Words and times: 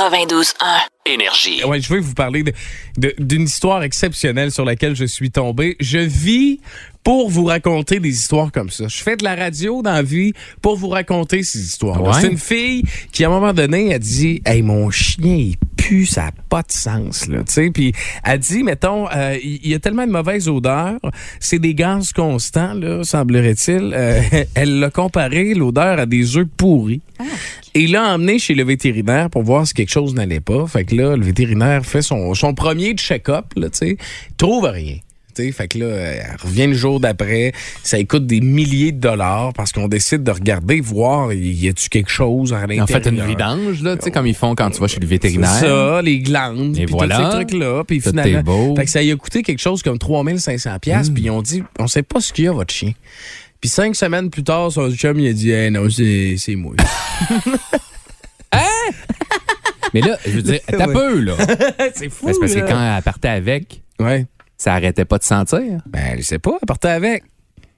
92.1. 0.00 0.54
Énergie. 1.06 1.64
Ouais, 1.64 1.80
je 1.80 1.92
veux 1.92 2.00
vous 2.00 2.14
parler 2.14 2.44
d'une 2.96 3.42
histoire 3.42 3.82
exceptionnelle 3.82 4.50
sur 4.50 4.64
laquelle 4.64 4.94
je 4.94 5.04
suis 5.04 5.30
tombé. 5.30 5.76
Je 5.80 5.98
vis 5.98 6.60
pour 7.02 7.30
vous 7.30 7.44
raconter 7.46 8.00
des 8.00 8.10
histoires 8.10 8.52
comme 8.52 8.70
ça. 8.70 8.86
Je 8.88 9.02
fais 9.02 9.16
de 9.16 9.24
la 9.24 9.34
radio 9.34 9.82
dans 9.82 9.92
la 9.92 10.02
vie 10.02 10.32
pour 10.62 10.76
vous 10.76 10.88
raconter 10.88 11.42
ces 11.42 11.58
histoires. 11.58 12.02
Ouais. 12.02 12.12
C'est 12.20 12.28
une 12.28 12.38
fille 12.38 12.84
qui, 13.12 13.24
à 13.24 13.28
un 13.28 13.30
moment 13.30 13.52
donné, 13.52 13.92
a 13.92 13.98
dit 13.98 14.40
Hey, 14.46 14.62
mon 14.62 14.90
chien, 14.90 15.34
il 15.34 15.56
pue, 15.80 16.06
ça 16.06 16.24
n'a 16.24 16.32
pas 16.48 16.62
de 16.62 16.72
sens. 16.72 17.26
Là, 17.28 17.38
tu 17.38 17.52
sais. 17.52 17.70
Puis 17.70 17.92
elle 18.24 18.38
dit 18.38 18.62
Mettons, 18.62 19.08
euh, 19.08 19.36
il 19.42 19.66
y 19.66 19.74
a 19.74 19.78
tellement 19.78 20.06
de 20.06 20.12
mauvaise 20.12 20.48
odeur, 20.48 20.98
c'est 21.40 21.58
des 21.58 21.74
gaz 21.74 22.12
constants, 22.12 22.74
là, 22.74 23.02
semblerait-il. 23.02 23.92
Euh, 23.94 24.20
elle 24.54 24.78
l'a 24.78 24.90
comparé, 24.90 25.54
l'odeur, 25.54 25.98
à 25.98 26.06
des 26.06 26.36
œufs 26.36 26.46
pourris. 26.56 27.00
Et 27.74 27.82
il 27.82 27.92
l'a 27.92 28.14
emmené 28.14 28.38
chez 28.38 28.54
le 28.54 28.64
vétérinaire 28.64 29.30
pour 29.30 29.42
voir 29.42 29.66
si 29.66 29.74
quelque 29.74 29.90
chose 29.90 30.14
n'allait 30.14 30.40
pas. 30.40 30.66
Fait 30.66 30.84
que 30.84 30.94
là, 30.94 31.16
le 31.16 31.24
vétérinaire 31.24 31.84
fait 31.84 32.02
son, 32.02 32.34
son 32.34 32.54
premier 32.54 32.94
check-up, 32.94 33.46
là, 33.56 33.70
tu 33.70 33.78
sais. 33.78 33.96
Trouve 34.36 34.64
rien. 34.64 34.96
Fait 35.52 35.68
que 35.68 35.78
là, 35.78 35.86
elle 35.86 36.36
revient 36.42 36.66
le 36.66 36.74
jour 36.74 37.00
d'après. 37.00 37.52
Ça 37.82 38.02
coûte 38.04 38.26
des 38.26 38.40
milliers 38.40 38.92
de 38.92 39.00
dollars 39.00 39.52
parce 39.54 39.72
qu'on 39.72 39.88
décide 39.88 40.22
de 40.22 40.30
regarder, 40.30 40.80
voir, 40.80 41.32
y 41.32 41.68
a-tu 41.68 41.88
quelque 41.88 42.10
chose 42.10 42.52
à 42.52 42.60
l'intérieur. 42.60 42.84
En 42.84 42.86
fait, 42.86 43.08
une 43.08 43.24
vidange, 43.26 43.82
là, 43.82 43.96
tu 43.96 44.04
sais, 44.04 44.10
comme 44.10 44.26
ils 44.26 44.34
font 44.34 44.54
quand 44.54 44.70
tu 44.70 44.80
vas 44.80 44.88
chez 44.88 45.00
le 45.00 45.06
vétérinaire. 45.06 45.48
ça, 45.50 46.02
les 46.02 46.18
glandes, 46.18 46.76
Et 46.78 46.86
voilà. 46.86 47.16
tous 47.16 47.24
ces 47.24 47.30
trucs-là. 47.30 47.84
Puis 47.84 48.00
finalement, 48.00 48.42
beau. 48.42 48.76
fait 48.76 48.84
que 48.84 48.90
ça 48.90 49.02
y 49.02 49.10
a 49.10 49.16
coûté 49.16 49.42
quelque 49.42 49.60
chose 49.60 49.82
comme 49.82 49.98
3500 49.98 50.78
pièces 50.78 51.10
Mm. 51.10 51.14
Puis 51.14 51.22
ils 51.24 51.30
ont 51.30 51.42
dit, 51.42 51.62
on 51.78 51.86
sait 51.86 52.02
pas 52.02 52.20
ce 52.20 52.32
qu'il 52.32 52.44
y 52.44 52.48
a, 52.48 52.52
votre 52.52 52.72
chien. 52.74 52.92
Puis 53.60 53.68
cinq 53.70 53.94
semaines 53.94 54.30
plus 54.30 54.42
tard, 54.42 54.72
son 54.72 54.90
chum, 54.90 55.18
il 55.18 55.28
a 55.28 55.32
dit, 55.32 55.50
hey, 55.50 55.70
non, 55.70 55.88
c'est 55.90 56.36
moi. 56.56 56.74
Mais 59.94 60.00
là, 60.00 60.18
je 60.24 60.30
veux 60.30 60.42
dire, 60.42 60.60
t'as 60.66 60.86
peu, 60.86 61.18
là. 61.20 61.34
c'est 61.94 62.08
fou, 62.08 62.26
Ben, 62.26 62.34
parce 62.40 62.54
que 62.54 62.60
quand 62.60 62.96
elle 62.96 63.02
partait 63.02 63.28
avec, 63.28 63.82
Ouais. 63.98 64.26
Ça 64.60 64.74
arrêtait 64.74 65.06
pas 65.06 65.16
de 65.16 65.24
sentir. 65.24 65.80
Ben, 65.86 66.18
je 66.18 66.22
sais 66.22 66.38
pas, 66.38 66.58
elle 66.60 66.66
partait 66.66 66.88
avec. 66.88 67.24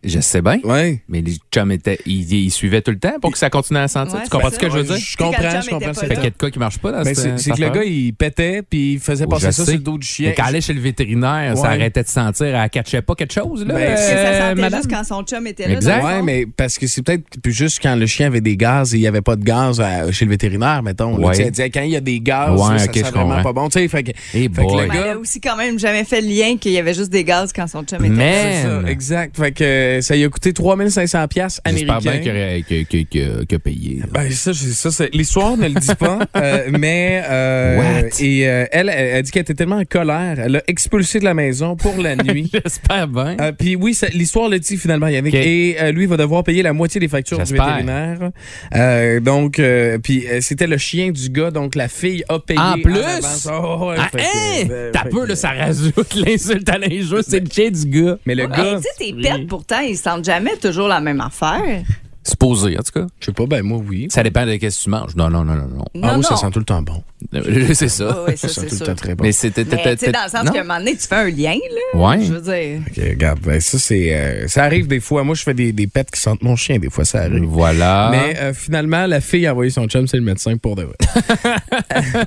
Je 0.05 0.19
sais 0.20 0.42
bien. 0.42 0.58
Ouais. 0.64 1.00
Mais 1.08 1.20
les 1.20 1.36
chums 1.53 1.70
étaient, 1.70 1.98
ils, 2.06 2.33
ils 2.33 2.50
suivaient 2.50 2.83
tout 2.83 2.91
le 2.91 2.98
temps 2.98 3.19
pour 3.20 3.31
que 3.31 3.39
ça 3.39 3.50
continue 3.50 3.78
à 3.78 3.89
sentir. 3.89 4.17
Ouais, 4.17 4.22
tu 4.25 4.31
comprends 4.31 4.50
ce 4.50 4.58
que 4.58 4.69
je 4.69 4.77
veux 4.77 4.83
dire? 4.83 4.97
Je 4.97 5.17
comprends, 5.17 5.61
je 5.61 5.70
comprends. 5.70 5.91
était 5.91 5.95
c'est 5.95 6.00
pas 6.00 6.06
Fait 6.08 6.14
qu'il 6.14 6.25
y 6.25 6.27
a 6.27 6.31
de 6.31 6.36
quoi 6.36 6.50
qui 6.50 6.58
marche 6.58 6.78
pas 6.78 6.91
dans 6.92 7.03
Ben, 7.03 7.14
cette 7.14 7.39
c'est 7.39 7.50
que 7.53 7.61
le 7.61 7.70
gars, 7.70 7.84
il 7.84 8.12
pétait, 8.14 8.62
puis 8.62 8.95
il 8.95 8.98
faisait 9.00 9.25
Oh, 9.27 9.30
passer 9.30 9.47
ça 9.47 9.53
sais. 9.53 9.64
sur 9.64 9.73
le 9.75 9.78
dos 9.78 9.98
du 9.98 10.06
chien. 10.06 10.30
Mais 10.30 10.34
quand 10.34 10.42
elle 10.45 10.48
allait 10.50 10.61
chez 10.61 10.73
le 10.73 10.80
vétérinaire, 10.80 11.56
ça 11.56 11.69
arrêtait 11.69 12.03
de 12.03 12.08
sentir, 12.08 12.47
elle 12.56 12.70
catchait 12.70 13.03
pas 13.03 13.14
quelque 13.14 13.33
chose, 13.33 13.64
là. 13.64 13.75
Ben, 13.75 13.95
que 13.95 14.00
ça 14.00 14.06
euh, 14.12 14.41
sentait 14.50 14.61
madame? 14.61 14.80
juste 14.80 14.91
quand 14.91 15.05
son 15.05 15.23
chum 15.23 15.47
était 15.47 15.69
là. 15.69 15.75
Exact. 15.75 16.00
fond. 16.00 16.23
mais 16.25 16.47
parce 16.47 16.78
que 16.78 16.86
c'est 16.86 17.03
peut-être 17.03 17.25
plus 17.41 17.53
juste 17.53 17.78
quand 17.83 17.95
le 17.95 18.06
chien 18.06 18.27
avait 18.27 18.41
des 18.41 18.56
gaz 18.56 18.95
et 18.95 18.98
il 18.98 19.00
n'y 19.03 19.06
avait 19.06 19.20
pas 19.23 19.36
de 19.36 19.45
gaz 19.45 19.80
à- 19.80 20.11
chez 20.11 20.25
le 20.25 20.30
vétérinaire, 20.33 20.83
mettons. 20.83 21.17
là. 21.17 21.30
Quand 21.73 21.83
il 21.83 21.91
y 21.91 21.97
a 21.97 22.00
des 22.00 22.20
gaz, 22.20 22.58
ça, 22.58 22.78
sent 22.92 23.00
vraiment 23.03 23.25
comprends. 23.36 23.42
pas 23.42 23.53
bon. 23.53 23.69
Tu 23.69 23.78
sais, 23.78 23.89
fait 23.89 24.03
que, 24.03 24.11
fait 24.17 24.48
que 24.48 24.53
boy. 24.55 24.83
le 24.83 24.89
Ben, 24.89 24.95
gars, 24.95 25.12
a 25.12 25.17
aussi 25.17 25.41
quand 25.41 25.56
même 25.56 25.78
jamais 25.78 26.05
fait 26.05 26.20
le 26.20 26.28
lien 26.28 26.56
qu'il 26.56 26.73
y 26.73 26.78
avait 26.78 26.95
juste 26.95 27.11
des 27.11 27.25
gaz 27.25 27.53
quand 27.55 27.67
son 27.69 27.83
chum 27.84 28.05
était 28.05 28.08
là. 28.08 28.17
Mais, 28.17 28.62
c'est 28.62 28.69
ça, 28.69 28.91
exact. 28.91 29.36
Fait 29.36 29.53
que 29.53 29.92
euh, 29.98 30.01
ça 30.01 30.17
lui 30.17 30.25
a 30.25 30.29
coûté 30.29 30.53
3500 30.53 31.29
pièces 31.29 31.61
j'espère 31.67 31.97
américains. 31.97 32.33
bien 32.33 32.62
qu'il 32.62 32.87
que- 32.87 33.03
que- 33.03 33.09
que- 33.41 33.45
que 33.45 33.57
payé. 33.57 34.03
Ben 34.11 34.31
ça, 34.31 34.53
ça 34.55 35.05
l'histoire 35.12 35.57
ne 35.57 35.69
le 35.69 35.75
dit 35.81 35.95
pas, 35.98 36.19
euh, 36.37 36.69
mais 36.71 37.23
euh, 37.29 37.79
What? 38.03 38.09
et 38.20 38.48
euh, 38.48 38.67
elle, 38.73 38.89
elle 38.95 39.17
a 39.17 39.23
dit 39.23 39.30
qu'elle 39.30 39.42
était 39.42 39.55
tellement 39.55 39.77
en 39.79 39.85
colère, 39.85 40.39
elle 40.39 40.53
l'a 40.53 40.63
expulsé 40.69 41.19
de 41.20 41.25
la 41.25 41.35
maison 41.35 41.77
pour 41.77 41.97
la 42.01 42.17
nuit. 42.17 42.51
J'espère 42.53 43.08
bien. 43.08 43.36
Euh, 43.41 43.53
Puis 43.53 43.77
oui, 43.77 43.98
l'histoire 44.14 44.48
le 44.48 44.58
dit 44.58 44.77
finalement, 44.77 45.08
Yannick. 45.08 45.35
Ok. 45.35 45.41
Et 45.42 45.77
euh, 45.80 45.92
lui 45.92 46.07
va 46.07 46.17
devoir 46.17 46.45
payer 46.45 46.63
la 46.63 46.73
moitié 46.73 47.01
des 47.01 47.09
factures 47.09 47.39
du 47.39 47.45
J'espère. 47.47 47.67
vétérinaire. 47.79 48.30
Euh, 48.74 49.20
donc, 49.20 49.59
euh, 49.59 49.98
puis 49.98 50.27
euh, 50.29 50.39
c'était 50.41 50.67
le 50.67 50.79
chien 50.79 51.11
du 51.11 51.29
gars, 51.30 51.51
donc 51.51 51.74
la 51.74 51.89
fille 51.89 52.24
a 52.29 52.39
payé. 52.39 52.59
En 52.59 52.79
plus? 52.80 52.97
avance. 52.98 53.48
Oh, 53.51 53.89
ouais, 53.91 53.97
Ah, 53.98 54.09
que, 54.13 54.19
hein? 54.19 54.67
euh, 54.70 54.91
T'as 54.92 55.03
fait 55.05 55.09
peu, 55.11 55.23
que- 55.23 55.29
là, 55.30 55.36
ça 55.36 55.51
rajoute 55.51 56.14
l'insulte 56.14 56.69
à 56.69 56.79
l'injure. 56.79 57.20
C'est 57.27 57.41
le 57.41 57.47
chien 57.51 57.70
du 57.70 57.86
gars. 57.86 58.19
Mais 58.27 58.35
le 58.35 58.47
Mais 58.48 58.57
gars, 58.57 58.77
tu 58.80 58.83
sais, 59.07 59.13
tes 59.13 59.20
pets, 59.20 59.47
pourtant, 59.48 59.80
ils 59.83 59.97
sentent 59.97 60.25
jamais 60.25 60.57
toujours 60.57 60.89
la 60.89 61.01
même 61.01 61.20
affaire. 61.20 61.83
Supposé, 62.25 62.79
en 62.79 62.83
tout 62.83 63.01
cas. 63.01 63.07
je 63.19 63.27
sais 63.27 63.33
pas, 63.33 63.47
ben 63.47 63.63
moi 63.65 63.79
oui. 63.85 64.07
Ça 64.09 64.23
dépend 64.23 64.47
de 64.47 64.53
ce 64.53 64.57
que 64.59 64.83
tu 64.85 64.91
manges. 64.91 65.17
Non, 65.17 65.29
non, 65.29 65.45
non, 65.45 65.57
non, 65.57 65.67
non. 65.67 65.85
Ah 66.05 66.13
oui, 66.15 66.17
non. 66.19 66.23
ça 66.23 66.37
sent 66.37 66.51
tout 66.53 66.61
le 66.61 66.65
temps 66.65 66.81
bon. 66.81 67.03
C'est 67.75 67.89
ça. 67.89 68.23
Ouais, 68.23 68.37
ça, 68.37 68.47
Ça 68.47 68.61
sent 68.61 68.61
c'est 68.61 68.77
tout 68.77 68.81
le 68.85 68.87
temps 68.87 68.95
très 68.95 69.15
bon. 69.17 69.25
Mais 69.25 69.33
c'était. 69.33 69.65
Mais 69.65 69.97
tu 69.97 70.07
sais, 70.07 70.13
dans 70.13 70.23
le 70.25 70.31
sens 70.31 70.48
qu'à 70.51 70.61
un 70.61 70.63
moment 70.63 70.79
donné, 70.79 70.97
tu 70.97 71.09
fais 71.09 71.17
un 71.17 71.29
lien, 71.31 71.55
là. 71.95 71.98
Ouais. 72.01 72.23
Je 72.25 72.33
veux 72.33 72.41
dire. 72.41 72.81
Ok, 72.87 72.97
regarde, 73.11 73.41
ben 73.41 73.61
ça 73.61 73.77
c'est, 73.77 74.15
euh, 74.15 74.47
ça 74.47 74.63
arrive 74.63 74.87
des 74.87 75.01
fois. 75.01 75.25
Moi, 75.25 75.35
je 75.35 75.42
fais 75.42 75.53
des, 75.55 75.73
des 75.73 75.89
pets 75.89 76.09
qui 76.13 76.21
sentent 76.21 76.42
mon 76.45 76.55
chien, 76.55 76.79
des 76.79 76.91
fois 76.91 77.05
ça 77.05 77.23
arrive. 77.23 77.42
Voilà. 77.42 78.11
Mais 78.13 78.37
euh, 78.39 78.55
finalement, 78.55 79.07
la 79.07 79.21
fille 79.21 79.45
a 79.48 79.51
envoyé 79.51 79.71
son 79.73 79.87
chum, 79.89 80.07
c'est 80.07 80.17
le 80.17 80.23
médecin 80.23 80.57
pour 80.59 80.77
de 80.77 80.85
vrai. 80.85 80.97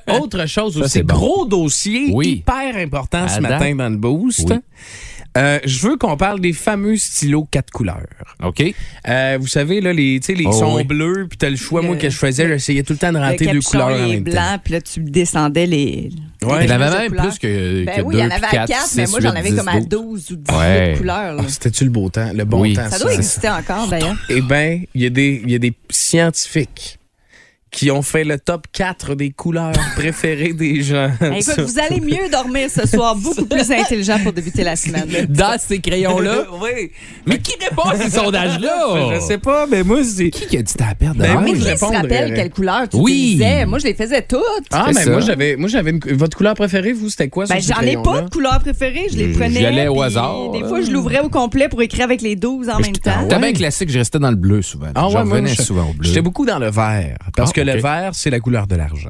Autre 0.20 0.46
chose 0.46 0.74
Ça, 0.74 0.80
aussi, 0.82 0.90
c'est 0.90 1.04
bon. 1.04 1.16
gros 1.16 1.46
dossier 1.46 2.10
Oui. 2.14 2.44
hyper 2.46 2.76
important 2.76 3.30
ce 3.30 3.40
matin 3.40 3.74
dans 3.76 3.90
le 3.90 3.98
boost. 3.98 4.50
Oui. 4.50 4.58
Euh, 5.38 5.60
je 5.66 5.86
veux 5.88 5.98
qu'on 5.98 6.16
parle 6.16 6.40
des 6.40 6.54
fameux 6.54 6.96
stylos 6.96 7.46
quatre 7.52 7.70
couleurs. 7.72 8.06
OK. 8.44 8.64
Euh, 9.08 9.38
vous 9.40 9.48
savez, 9.48 9.82
là, 9.82 9.92
les, 9.92 10.20
tu 10.22 10.28
sais, 10.28 10.34
les 10.34 10.46
Oh, 10.48 10.52
sons 10.54 10.76
oui. 10.78 10.84
bleus, 10.86 11.28
puis 11.30 11.38
t'as 11.38 11.50
le 11.50 11.56
choix, 11.58 11.82
Le- 11.82 11.88
moi, 11.88 11.98
que 11.98 12.10
je 12.10 12.18
faisais, 12.18 12.48
j'essayais 12.48 12.84
tout 12.84 12.94
le 12.94 13.00
temps 13.00 13.12
de 13.12 13.18
Le 13.18 13.24
rentrer 13.24 13.48
deux 13.48 13.60
couleurs 13.60 13.88
en 13.88 14.08
même 14.08 14.24
blanc, 14.24 14.58
puis 14.64 14.74
là, 14.74 14.82
tu 14.82 15.02
descendais 15.02 15.66
les. 15.66 16.10
Ouais. 16.42 16.64
Il 16.66 16.70
y 16.70 16.74
en 16.74 16.80
avait 16.82 17.10
même 17.10 17.12
plus 17.16 17.38
que, 17.40 17.84
Ben 17.86 17.96
que 17.98 18.02
oui, 18.02 18.16
il 18.16 18.20
y 18.20 18.24
en 18.24 18.28
deux, 18.28 18.32
avait 18.34 18.48
puis 18.48 18.58
à 18.58 18.66
quatre, 18.66 18.70
4, 18.70 18.96
mais 18.96 19.08
moi, 19.08 19.20
j'en 19.20 19.30
avais 19.32 19.52
comme 19.52 19.68
à 19.68 19.80
douze. 19.82 19.90
12 19.90 20.32
ou 20.32 20.36
18 20.38 20.58
Ouais. 20.58 20.94
couleurs. 20.98 21.34
là. 21.36 21.42
Ah, 21.46 21.50
C'était-tu 21.50 21.84
le 21.86 21.90
beau 21.90 22.10
temps, 22.10 22.32
le 22.34 22.46
bon 22.46 22.62
Oui. 22.62 22.74
temps? 22.74 22.90
Ça 22.90 23.00
doit 23.00 23.14
exister 23.14 23.50
encore, 23.50 23.88
d'ailleurs. 23.88 24.16
Eh 24.30 24.42
bien, 24.42 24.82
il 24.94 25.02
y, 25.02 25.06
a 25.06 25.10
des- 25.10 25.42
il 25.44 25.52
y 25.52 25.56
a 25.56 25.60
des 25.60 25.74
scientifiques 25.90 26.98
qui 27.76 27.92
ont 27.92 28.02
fait 28.02 28.24
le 28.24 28.40
top 28.40 28.68
4 28.72 29.16
des 29.16 29.32
couleurs 29.32 29.74
préférées 29.98 30.54
des 30.54 30.82
gens. 30.82 31.12
Hey, 31.20 31.42
écoute, 31.42 31.60
vous 31.60 31.78
allez 31.80 32.00
mieux 32.00 32.30
dormir 32.32 32.70
ce 32.70 32.88
soir, 32.88 33.18
beaucoup 33.18 33.46
plus 33.46 33.70
intelligent 33.70 34.18
pour 34.24 34.32
débuter 34.32 34.64
la 34.64 34.78
semaine. 34.78 35.06
Dans 35.28 35.58
ces 35.60 35.80
crayons-là. 35.80 36.46
oui. 36.62 36.92
Mais 37.26 37.38
qui 37.38 37.52
répond 37.62 37.82
à 37.90 37.98
ces 37.98 38.10
sondages-là? 38.18 39.16
Je 39.16 39.20
sais 39.20 39.38
pas, 39.38 39.68
mais 39.68 39.84
moi, 39.84 40.00
c'est. 40.06 40.30
Qui 40.30 40.48
qui 40.48 40.58
a 40.58 40.62
dit 40.62 40.74
ta 40.74 40.96
perte 40.98 41.18
de 41.18 41.24
Ben 41.24 41.42
Mais 41.42 41.54
je 41.56 41.70
qui 41.70 41.78
se 41.78 41.84
rappelle 41.86 42.34
quelle 42.34 42.50
couleur 42.50 42.88
tu 42.90 42.96
Oui. 42.98 43.12
utilisais? 43.12 43.66
Moi, 43.66 43.80
je 43.80 43.86
les 43.88 43.94
faisais 43.94 44.22
toutes. 44.22 44.40
Ah, 44.72 44.86
mais 44.96 45.04
ça. 45.04 45.12
moi, 45.12 45.20
j'avais, 45.20 45.58
moi, 45.58 45.68
j'avais 45.68 45.92
une- 45.92 46.00
votre 46.14 46.38
couleur 46.38 46.54
préférée, 46.56 46.94
vous, 46.94 47.10
c'était 47.10 47.28
quoi? 47.28 47.46
Ben, 47.46 47.60
j'en 47.60 47.82
ai 47.82 47.98
pas 47.98 48.22
de 48.22 48.30
couleur 48.30 48.60
préférée. 48.60 49.08
Je 49.12 49.18
les 49.18 49.34
prenais. 49.34 49.66
allais 49.66 49.88
au 49.90 50.02
hasard, 50.02 50.52
Des 50.54 50.64
fois, 50.64 50.80
je 50.82 50.92
l'ouvrais 50.92 51.20
au 51.20 51.30
complet 51.30 51.68
pour 51.68 51.82
écrire 51.82 52.06
avec 52.06 52.22
les 52.22 52.38
12 52.38 52.70
en 52.70 52.78
Mais 52.78 52.84
même 52.84 52.94
temps. 52.94 53.12
J'étais 53.24 53.38
bien 53.40 53.52
classique, 53.52 53.90
je 53.92 53.98
restais 54.00 54.20
dans 54.20 54.30
le 54.30 54.36
bleu 54.38 54.62
souvent. 54.62 54.88
Ah, 54.96 55.08
J'en 55.12 55.26
ouais, 55.28 55.42
moi, 55.42 55.50
souvent 55.56 55.90
au 55.90 55.94
bleu. 55.94 56.08
J'étais 56.08 56.22
beaucoup 56.22 56.46
dans 56.46 56.58
le 56.60 56.72
vert. 56.72 57.18
Parce 57.36 57.50
Ah, 57.50 57.54
le 57.66 57.82
vert, 57.82 58.12
c'est 58.14 58.30
la 58.30 58.40
couleur 58.40 58.68
de 58.68 58.76
l'argent. 58.76 59.10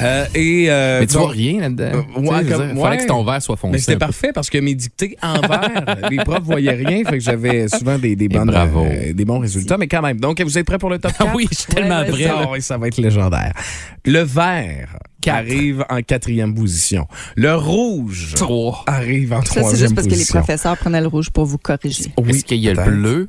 Euh, 0.00 0.24
et, 0.34 0.66
euh, 0.68 0.98
Mais 1.00 1.06
tu 1.06 1.14
donc- 1.14 1.22
vois 1.24 1.32
rien 1.32 1.60
là-dedans. 1.60 2.04
Euh, 2.16 2.20
ouais, 2.20 2.44
dire, 2.44 2.56
fallait 2.58 2.72
ouais. 2.80 2.96
que 2.98 3.06
ton 3.06 3.24
verre 3.24 3.40
soit 3.40 3.56
foncé. 3.56 3.72
Mais 3.72 3.78
c'était 3.78 3.96
parfait 3.96 4.32
parce 4.34 4.50
que 4.50 4.58
mes 4.58 4.74
dictées 4.74 5.16
en 5.22 5.40
vert, 5.40 5.96
les 6.10 6.16
profs 6.18 6.42
voyaient 6.42 6.72
rien, 6.72 7.04
fait 7.04 7.18
que 7.18 7.20
j'avais 7.20 7.68
souvent 7.68 7.98
des, 7.98 8.16
des, 8.16 8.28
bonnes, 8.28 8.46
bravo. 8.48 8.84
euh, 8.84 9.12
des 9.12 9.24
bons 9.24 9.38
résultats. 9.38 9.78
Mais 9.78 9.86
quand 9.88 10.02
même, 10.02 10.18
donc 10.18 10.40
vous 10.40 10.58
êtes 10.58 10.66
prêts 10.66 10.78
pour 10.78 10.90
le 10.90 10.98
top 10.98 11.12
4? 11.12 11.26
Ah 11.28 11.32
oui, 11.36 11.46
je 11.50 11.56
suis 11.56 11.66
tellement 11.72 12.00
Ouais, 12.00 12.10
prêt. 12.10 12.60
ça 12.60 12.76
va 12.76 12.88
être 12.88 12.98
légendaire. 12.98 13.52
Le 14.04 14.20
vert 14.20 14.98
Quatre. 15.20 15.36
arrive 15.36 15.84
en 15.88 16.02
quatrième 16.02 16.54
position. 16.54 17.06
Le 17.36 17.54
rouge 17.54 18.32
Trois. 18.36 18.82
arrive 18.86 19.32
en 19.32 19.42
Ça, 19.42 19.52
c'est 19.54 19.60
troisième 19.60 19.80
juste 19.88 19.94
parce 19.94 20.06
que 20.06 20.10
les 20.12 20.16
position. 20.18 20.38
professeurs 20.40 20.76
prenaient 20.76 21.00
le 21.00 21.06
rouge 21.06 21.30
pour 21.30 21.46
vous 21.46 21.56
corriger. 21.58 22.12
Oui, 22.18 22.30
Est-ce 22.30 22.44
qu'il 22.44 22.58
y 22.58 22.68
a 22.68 22.74
le 22.74 22.82
bleu? 22.84 23.28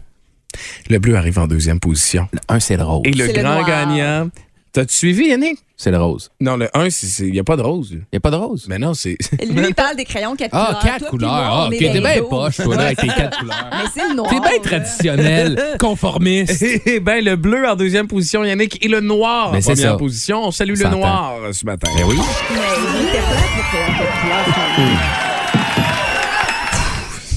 Le 0.90 1.00
bleu 1.00 1.16
arrive 1.16 1.38
en 1.40 1.48
deuxième 1.48 1.80
position. 1.80 2.28
Le 2.34 2.40
un, 2.50 2.60
c'est 2.60 2.78
le 2.78 2.84
rose. 2.84 3.02
Et 3.06 3.12
le 3.12 3.26
C'est 3.28 3.34
le 3.34 3.42
grand 3.44 3.64
gagnant, 3.66 4.30
t'as-tu 4.76 4.96
suivi, 4.96 5.28
Yannick? 5.30 5.58
C'est 5.78 5.92
le 5.92 5.98
rose. 5.98 6.32
Non, 6.40 6.56
le 6.56 6.70
1, 6.74 6.88
il 7.20 7.32
n'y 7.32 7.40
a 7.40 7.44
pas 7.44 7.58
de 7.58 7.62
rose. 7.62 7.90
Il 7.92 7.98
n'y 8.14 8.18
a 8.18 8.20
pas 8.22 8.32
de 8.32 8.36
rose? 8.38 8.66
Mais 8.70 8.78
non, 8.78 8.94
c'est... 8.94 9.18
Lui, 9.50 9.66
il 9.70 9.76
parle 9.76 9.96
des 9.98 10.06
crayons 10.06 10.36
quatre 10.36 10.52
Ah, 10.54 10.68
couleurs. 10.68 10.80
quatre 10.84 11.00
Toi, 11.00 11.10
couleurs. 11.10 11.30
puis 11.30 11.40
moi, 11.40 11.50
Ah, 11.50 11.66
ok, 11.68 11.78
t'es 11.78 12.00
bien 12.00 12.24
poche, 12.30 12.58
toi, 12.58 12.76
là, 12.76 12.82
avec 12.84 12.98
tes 13.00 13.08
quatre 13.08 13.40
couleurs. 13.40 13.70
Mais 13.72 13.90
c'est 13.94 14.08
le 14.10 14.16
noir. 14.16 14.30
T'es 14.30 14.40
bien 14.40 14.60
traditionnel, 14.62 15.62
conformiste. 15.80 16.64
Eh 16.86 17.00
bien, 17.02 17.20
le 17.22 17.36
bleu 17.36 17.68
en 17.68 17.76
deuxième 17.76 18.08
position, 18.08 18.44
Yannick, 18.46 18.84
et 18.86 18.88
le 18.88 19.02
noir 19.02 19.48
en 19.54 19.60
première 19.60 19.78
ça. 19.78 19.98
position. 19.98 20.44
On 20.46 20.52
salue 20.52 20.78
le 20.78 20.90
noir 20.90 21.34
euh, 21.44 21.52
ce 21.52 21.66
matin. 21.66 21.90
Ben 21.98 22.04
oui. 22.08 22.16
Mais 22.18 23.12
quatre 23.12 24.22
couleurs. 24.22 25.00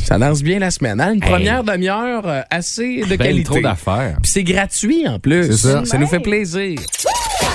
Ça 0.04 0.16
lance 0.16 0.42
bien 0.42 0.58
la 0.58 0.70
semaine. 0.70 1.00
hein? 1.02 1.12
Une 1.12 1.20
première 1.20 1.62
demi-heure 1.64 2.22
euh, 2.26 2.40
assez 2.50 3.02
de 3.02 3.16
Ben, 3.16 3.18
qualité. 3.18 3.42
trop 3.44 3.60
d'affaires. 3.60 4.16
Puis 4.22 4.30
c'est 4.30 4.42
gratuit 4.44 5.06
en 5.06 5.18
plus. 5.18 5.44
C'est 5.48 5.68
ça. 5.68 5.84
Ça 5.84 5.98
nous 5.98 6.06
fait 6.06 6.20
plaisir. 6.20 6.78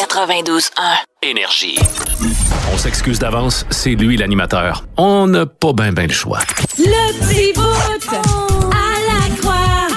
92.1. 0.00 0.70
Énergie. 1.22 1.78
On 2.72 2.78
s'excuse 2.78 3.18
d'avance, 3.18 3.66
c'est 3.68 3.90
lui 3.90 4.16
l'animateur. 4.16 4.84
On 4.96 5.26
n'a 5.26 5.44
pas 5.44 5.74
bien 5.74 5.92
ben 5.92 6.06
le 6.06 6.12
choix. 6.14 6.38
Le 6.78 7.12
petit 7.20 7.52
bout 7.52 8.16
à 8.70 8.88
la 9.10 9.36
croix. 9.36 9.88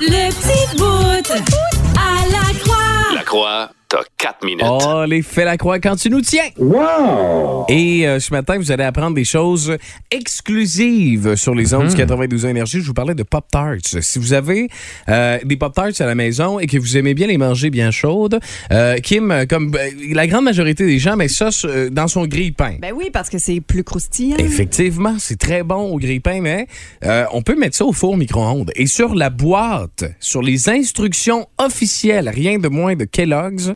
Le 0.00 0.28
petit 0.30 0.76
bout 0.76 1.32
à 1.96 2.26
la 2.30 2.58
croix. 2.60 3.14
La 3.14 3.22
croix, 3.22 3.70
t'as 3.88 4.02
4 4.18 4.44
minutes. 4.44 4.64
Oh, 4.68 5.04
les 5.06 5.22
faits 5.22 5.44
la 5.46 5.56
croix 5.56 5.78
quand 5.78 5.96
tu 5.96 6.10
nous 6.10 6.20
tiens. 6.20 6.48
Wow! 6.58 7.64
Et 7.68 8.06
euh, 8.06 8.20
ce 8.20 8.32
matin, 8.32 8.58
vous 8.58 8.70
allez 8.70 8.84
apprendre 8.84 9.14
des 9.14 9.24
choses 9.24 9.76
exclusives 10.10 11.36
sur 11.36 11.54
les 11.54 11.72
ondes 11.74 11.88
du 11.88 11.94
92 11.94 12.44
Énergie. 12.44 12.80
Je 12.80 12.86
vous 12.86 12.94
parlais 12.94 13.14
de 13.14 13.22
Pop-Tarts. 13.22 14.00
Si 14.02 14.18
vous 14.18 14.32
avez 14.32 14.68
euh, 15.08 15.38
des 15.44 15.56
Pop-Tarts 15.56 16.00
à 16.00 16.06
la 16.06 16.14
maison 16.14 16.58
et 16.58 16.66
que 16.66 16.76
vous 16.78 16.96
aimez 16.96 17.14
bien 17.14 17.26
les 17.26 17.38
manger 17.38 17.70
bien 17.70 17.90
chaudes, 17.90 18.40
euh, 18.72 18.96
Kim, 18.98 19.46
comme 19.48 19.74
euh, 19.74 19.90
la 20.12 20.26
grande 20.26 20.44
majorité 20.44 20.84
des 20.84 20.98
gens, 20.98 21.16
met 21.16 21.28
ça 21.28 21.48
euh, 21.64 21.88
dans 21.90 22.08
son 22.08 22.26
grille-pain. 22.26 22.76
Ben 22.80 22.92
oui, 22.94 23.10
parce 23.12 23.30
que 23.30 23.38
c'est 23.38 23.60
plus 23.60 23.84
croustillant. 23.84 24.36
Effectivement, 24.38 25.16
c'est 25.18 25.38
très 25.38 25.62
bon 25.62 25.90
au 25.92 25.98
grille-pain, 25.98 26.40
mais 26.40 26.66
euh, 27.04 27.24
on 27.32 27.42
peut 27.42 27.56
mettre 27.56 27.76
ça 27.76 27.84
au 27.84 27.92
four 27.92 28.16
micro-ondes. 28.16 28.70
Et 28.76 28.86
sur 28.86 29.14
la 29.14 29.30
boîte, 29.30 30.04
sur 30.20 30.42
les 30.42 30.68
instructions 30.68 31.46
officielles, 31.58 32.28
rien 32.28 32.58
de 32.58 32.68
moins 32.68 32.94
de 32.94 33.04
Kellogg's, 33.04 33.74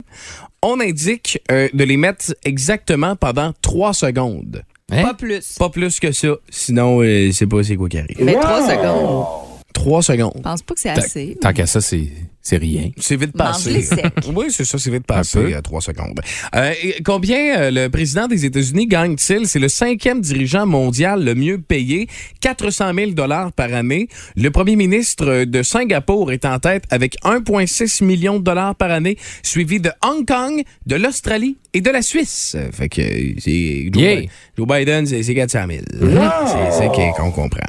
on 0.63 0.81
indique 0.81 1.41
euh, 1.51 1.69
de 1.73 1.85
les 1.85 1.97
mettre 1.97 2.35
exactement 2.45 3.17
pendant 3.17 3.53
3 3.63 3.95
secondes. 3.95 4.63
Hein? 4.91 5.03
Pas 5.03 5.15
plus. 5.15 5.55
Pas 5.59 5.71
plus 5.71 5.99
que 6.01 6.13
ça, 6.13 6.29
sinon 6.51 7.03
euh, 7.03 7.31
c'est 7.33 7.47
pas 7.47 7.63
c'est 7.63 7.77
quoi 7.77 7.89
qui 7.89 7.99
arrive. 7.99 8.17
Mais 8.21 8.35
trois 8.35 8.69
secondes. 8.69 9.27
3 9.73 10.03
secondes. 10.03 10.33
Je 10.37 10.43
pense 10.43 10.63
pas 10.63 10.75
que 10.75 10.81
c'est 10.81 10.91
assez. 10.91 11.39
Tant 11.41 11.53
qu'à 11.53 11.67
ça, 11.67 11.81
c'est 11.81 12.09
c'est 12.43 12.57
rien. 12.57 12.91
C'est 12.99 13.17
vite 13.17 13.33
passé. 13.37 13.83
secs. 13.83 14.03
Oui, 14.35 14.47
c'est 14.51 14.65
ça, 14.65 14.79
c'est 14.79 14.91
vite 14.91 15.07
passé 15.07 15.55
à 15.55 15.63
3 15.63 15.81
secondes. 15.81 16.21
Euh, 16.55 16.73
combien 17.05 17.57
euh, 17.59 17.71
le 17.71 17.89
président 17.89 18.27
des 18.27 18.45
États-Unis 18.45 18.87
gagne-t-il? 18.87 19.47
C'est 19.47 19.59
le 19.59 19.69
cinquième 19.69 20.21
dirigeant 20.21 20.67
mondial 20.67 21.25
le 21.25 21.35
mieux 21.35 21.59
payé, 21.59 22.09
400 22.41 22.93
000 22.95 23.13
par 23.55 23.73
année. 23.73 24.09
Le 24.37 24.51
premier 24.51 24.77
ministre 24.77 25.45
de 25.45 25.63
Singapour 25.63 26.33
est 26.33 26.45
en 26.45 26.59
tête 26.59 26.85
avec 26.91 27.17
1,6 27.25 28.05
million 28.05 28.39
de 28.39 28.45
dollars 28.45 28.75
par 28.75 28.91
année, 28.91 29.17
suivi 29.43 29.81
de 29.81 29.91
Hong 30.05 30.27
Kong, 30.27 30.63
de 30.87 30.97
l'Australie 30.97 31.57
et 31.75 31.81
de 31.81 31.91
la 31.91 32.03
Suisse. 32.03 32.57
Fait 32.73 32.89
que 32.89 33.03
c'est 33.39 33.91
Joe, 33.93 34.03
Yeah. 34.03 34.23
Joe 34.57 34.67
Biden, 34.67 35.07
c'est 35.07 35.23
c'est 35.23 35.35
400 35.35 35.61
000. 35.69 35.81
C'est 36.01 36.73
ça 36.79 36.89
qu'on 36.89 37.31
comprend. 37.31 37.67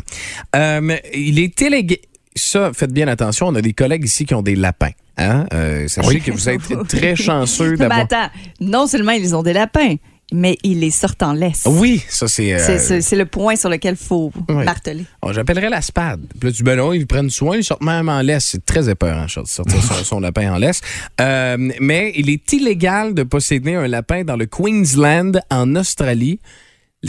Euh, 0.55 0.97
il 1.13 1.39
est 1.39 1.59
illégal. 1.61 1.97
Ça, 2.35 2.71
faites 2.73 2.91
bien 2.93 3.07
attention, 3.07 3.47
on 3.47 3.55
a 3.55 3.61
des 3.61 3.73
collègues 3.73 4.05
ici 4.05 4.25
qui 4.25 4.33
ont 4.33 4.41
des 4.41 4.55
lapins. 4.55 4.91
Hein? 5.17 5.45
Euh, 5.53 5.87
sachez 5.87 6.19
que 6.19 6.31
vous 6.31 6.49
êtes 6.49 6.61
très 6.87 7.15
chanceux 7.15 7.71
Mais 7.71 7.77
d'avoir. 7.77 7.99
attends, 7.99 8.29
non 8.59 8.87
seulement 8.87 9.11
ils 9.11 9.35
ont 9.35 9.43
des 9.43 9.53
lapins, 9.53 9.95
mais 10.31 10.57
ils 10.63 10.79
les 10.79 10.89
sortent 10.89 11.21
en 11.21 11.33
laisse. 11.33 11.63
Oui, 11.67 12.03
ça 12.09 12.27
c'est. 12.27 12.53
euh, 12.53 12.59
C'est- 12.59 12.79
C'est 12.79 13.01
c'est 13.01 13.15
le 13.15 13.27
point 13.27 13.55
sur 13.55 13.69
lequel 13.69 13.93
il 13.99 14.03
faut 14.03 14.31
Oui. 14.49 14.63
marteler. 14.65 15.05
oh, 15.21 15.31
J'appellerais 15.31 15.69
la 15.69 15.81
spade. 15.81 16.21
Puis 16.39 16.49
là, 16.49 16.51
tu 16.51 16.57
dis, 16.57 16.63
ben 16.63 16.93
ils 16.93 17.05
prennent 17.05 17.29
soin, 17.29 17.57
ils 17.57 17.63
sortent 17.63 17.83
même 17.83 18.09
en 18.09 18.21
laisse. 18.21 18.45
C'est 18.45 18.65
très 18.65 18.89
épeurant, 18.89 19.27
ça, 19.27 19.43
de 19.43 19.47
sortir 19.47 19.83
son, 19.83 19.93
son 20.03 20.19
lapin 20.19 20.51
en 20.53 20.57
laisse. 20.57 20.81
Euh, 21.21 21.57
mais 21.79 22.13
il 22.15 22.31
est 22.31 22.51
illégal 22.53 23.13
de 23.13 23.21
posséder 23.21 23.75
un 23.75 23.87
lapin 23.87 24.23
dans 24.23 24.37
le 24.37 24.47
Queensland, 24.47 25.33
en 25.51 25.75
Australie. 25.75 26.39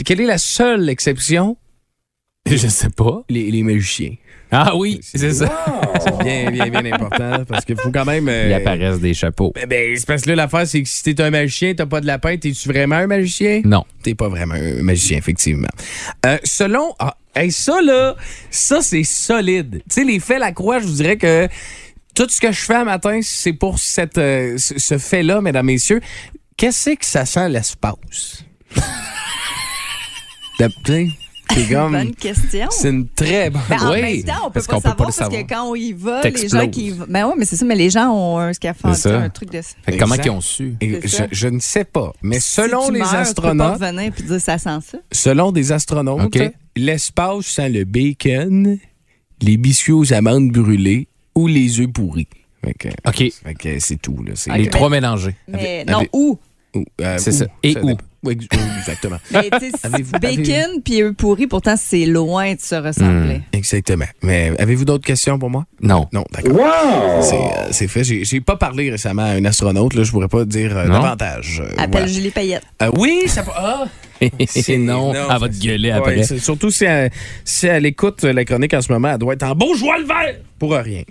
Quelle 0.05 0.21
est 0.21 0.25
la 0.27 0.37
seule 0.37 0.87
exception? 0.89 1.57
Je 2.47 2.67
sais 2.67 2.89
pas. 2.91 3.23
Les, 3.29 3.49
les 3.49 3.63
magiciens. 3.63 4.13
Ah 4.57 4.75
oui, 4.75 4.99
c'est 5.01 5.33
ça. 5.33 5.49
C'est 6.01 6.17
bien, 6.23 6.49
bien, 6.51 6.69
bien 6.69 6.93
important 6.93 7.43
parce 7.47 7.65
qu'il 7.65 7.75
faut 7.77 7.91
quand 7.91 8.05
même. 8.05 8.27
euh, 8.29 8.47
Il 8.47 8.53
apparaissent 8.53 8.99
des 9.01 9.13
chapeaux. 9.13 9.51
Ben, 9.53 9.67
ben, 9.67 9.95
c'est 9.97 10.05
parce 10.07 10.21
que 10.21 10.29
là, 10.29 10.35
l'affaire, 10.35 10.65
c'est 10.65 10.81
que 10.81 10.87
si 10.87 11.03
t'es 11.03 11.21
un 11.21 11.29
magicien, 11.29 11.73
t'as 11.73 11.85
pas 11.85 11.99
de 11.99 12.05
lapin, 12.07 12.37
t'es-tu 12.37 12.69
vraiment 12.69 12.95
un 12.95 13.07
magicien? 13.07 13.61
Non. 13.65 13.83
T'es 14.01 14.15
pas 14.15 14.29
vraiment 14.29 14.55
un 14.55 14.81
magicien, 14.81 15.17
effectivement. 15.17 15.67
Euh, 16.25 16.37
selon. 16.45 16.93
Ah, 16.99 17.17
hey, 17.35 17.51
ça, 17.51 17.81
là, 17.81 18.15
ça, 18.49 18.81
c'est 18.81 19.03
solide. 19.03 19.81
Tu 19.89 19.95
sais, 19.95 20.03
les 20.05 20.19
faits, 20.19 20.39
la 20.39 20.51
croix, 20.53 20.79
je 20.79 20.85
vous 20.85 20.93
dirais 20.93 21.17
que 21.17 21.47
tout 22.15 22.27
ce 22.29 22.39
que 22.39 22.51
je 22.51 22.61
fais 22.61 22.75
un 22.75 22.85
matin, 22.85 23.19
c'est 23.21 23.51
pour 23.53 23.77
cette, 23.79 24.17
euh, 24.17 24.55
ce 24.57 24.79
ce 24.79 24.97
fait-là, 24.97 25.41
mesdames, 25.41 25.65
messieurs. 25.65 25.99
Qu'est-ce 26.55 26.91
que 26.91 27.05
ça 27.05 27.25
sent 27.25 27.49
l'espace? 27.49 28.45
C'est 31.53 31.69
comme. 31.73 31.91
Bonne 31.91 32.15
question. 32.15 32.67
C'est 32.71 32.89
une 32.89 33.07
très 33.07 33.49
bonne. 33.49 33.61
Ben, 33.69 33.79
en 33.81 33.91
Oui, 33.93 34.01
même 34.01 34.23
temps, 34.23 34.33
on 34.47 34.51
peut 34.51 34.61
pas 34.61 34.65
qu'on 34.75 34.81
peut 34.81 34.89
savoir 34.89 34.95
pas 34.95 35.03
le 35.03 35.05
parce 35.05 35.15
savoir. 35.17 35.41
que 35.43 35.47
quand 35.47 35.69
on 35.69 35.75
y 35.75 35.93
va, 35.93 36.21
les 36.21 36.47
gens 36.47 36.67
qui 36.69 36.85
y 36.87 36.89
vont- 36.91 37.05
Ben 37.07 37.27
oui, 37.27 37.33
mais 37.37 37.45
c'est 37.45 37.55
ça, 37.55 37.65
mais 37.65 37.75
les 37.75 37.89
gens 37.89 38.11
ont 38.11 38.37
un 38.39 38.53
scaphandre, 38.53 38.95
C'est 38.95 39.09
ça. 39.09 39.19
un 39.19 39.29
truc 39.29 39.51
de 39.51 39.61
Fait 39.61 39.97
comment 39.97 40.15
ils 40.15 40.29
ont 40.29 40.41
su? 40.41 40.75
Je, 41.31 41.47
ne 41.47 41.59
sais 41.59 41.83
pas, 41.85 42.11
mais 42.21 42.39
selon 42.39 42.81
si 42.81 42.87
tu 42.87 42.93
les 42.93 42.99
meurs, 42.99 43.09
Tu 43.09 43.15
peux 43.15 43.21
astronautes, 43.21 43.79
pas 43.79 43.87
revenir 43.87 44.11
puis 44.11 44.23
dire 44.23 44.41
ça 44.41 44.57
sent 44.57 44.79
ça. 44.91 44.97
selon 45.11 45.51
des 45.51 45.71
astronautes, 45.71 46.37
l'espace 46.75 47.45
sent 47.45 47.69
le 47.69 47.83
bacon, 47.85 48.77
les 49.41 49.57
biscuits 49.57 49.93
aux 49.93 50.13
amandes 50.13 50.49
brûlées 50.51 51.07
ou 51.35 51.47
les 51.47 51.79
œufs 51.79 51.91
pourris. 51.91 52.27
Fait 52.63 52.73
que, 52.73 52.87
OK. 53.07 53.31
fait 53.43 53.53
que 53.53 53.79
c'est 53.79 54.01
tout. 54.01 54.23
Là. 54.23 54.31
C'est 54.35 54.49
Ok. 54.51 54.57
Les 54.57 54.69
trois 54.69 54.89
mélangés. 54.89 55.35
Mais 55.47 55.81
Avec- 55.83 55.89
non, 55.89 55.97
avec- 55.99 56.09
ou, 56.13 56.39
euh, 57.01 57.17
C'est 57.17 57.31
ou, 57.31 57.37
ça. 57.37 57.45
Et 57.63 57.77
où? 57.77 57.87
dépend. 57.87 58.01
Oui, 58.23 58.33
ex- 58.33 58.47
oui, 58.53 58.59
exactement. 58.79 59.17
Mais 59.31 59.49
tu 59.59 59.69
sais, 59.69 59.75
Avez-vous- 59.83 60.19
bacon 60.19 60.81
puis 60.83 61.01
eux 61.01 61.13
pourris, 61.13 61.45
pourtant, 61.45 61.75
c'est 61.77 62.05
loin 62.07 62.55
de 62.55 62.59
se 62.59 62.73
ressembler. 62.75 63.41
Exactement. 63.53 64.05
Mais 64.23 64.51
avez-vous 64.59 64.83
d'autres 64.85 65.05
questions 65.05 65.37
pour 65.37 65.51
moi? 65.51 65.65
Non. 65.81 66.07
Non, 66.11 66.25
d'accord. 66.31 66.59
C'est, 67.21 67.35
euh, 67.35 67.67
c'est 67.71 67.87
fait. 67.87 68.03
J'ai, 68.03 68.41
pas 68.41 68.55
parlé 68.55 68.89
récemment 68.89 69.21
à 69.23 69.29
un 69.29 69.45
astronaute. 69.45 69.93
Là, 69.93 70.03
je 70.03 70.11
pourrais 70.11 70.27
pas 70.27 70.43
dire 70.45 70.75
euh, 70.75 70.87
davantage. 70.87 71.61
Euh, 71.63 71.69
Appelle 71.77 71.89
voilà. 71.91 72.07
Julie 72.07 72.31
Payette. 72.31 72.63
Euh, 72.81 72.89
oui, 72.97 73.23
ça 73.27 73.43
peut. 73.43 73.51
Ah! 73.55 73.85
C'est 74.47 74.77
non. 74.77 75.13
Elle 75.13 75.39
va 75.39 75.49
te 75.49 75.59
gueuler 75.59 75.91
après. 75.91 76.23
surtout 76.23 76.71
si 76.71 76.85
elle, 76.85 77.11
si 77.43 77.67
elle 77.67 77.85
écoute 77.85 78.23
la 78.23 78.45
chronique 78.45 78.73
en 78.73 78.81
ce 78.81 78.91
moment, 78.91 79.11
elle 79.11 79.17
doit 79.17 79.33
être 79.33 79.43
en 79.43 79.55
beau 79.55 79.75
joie 79.75 79.97
le 79.99 80.05
vert 80.05 80.35
pour 80.59 80.73
rien. 80.73 81.03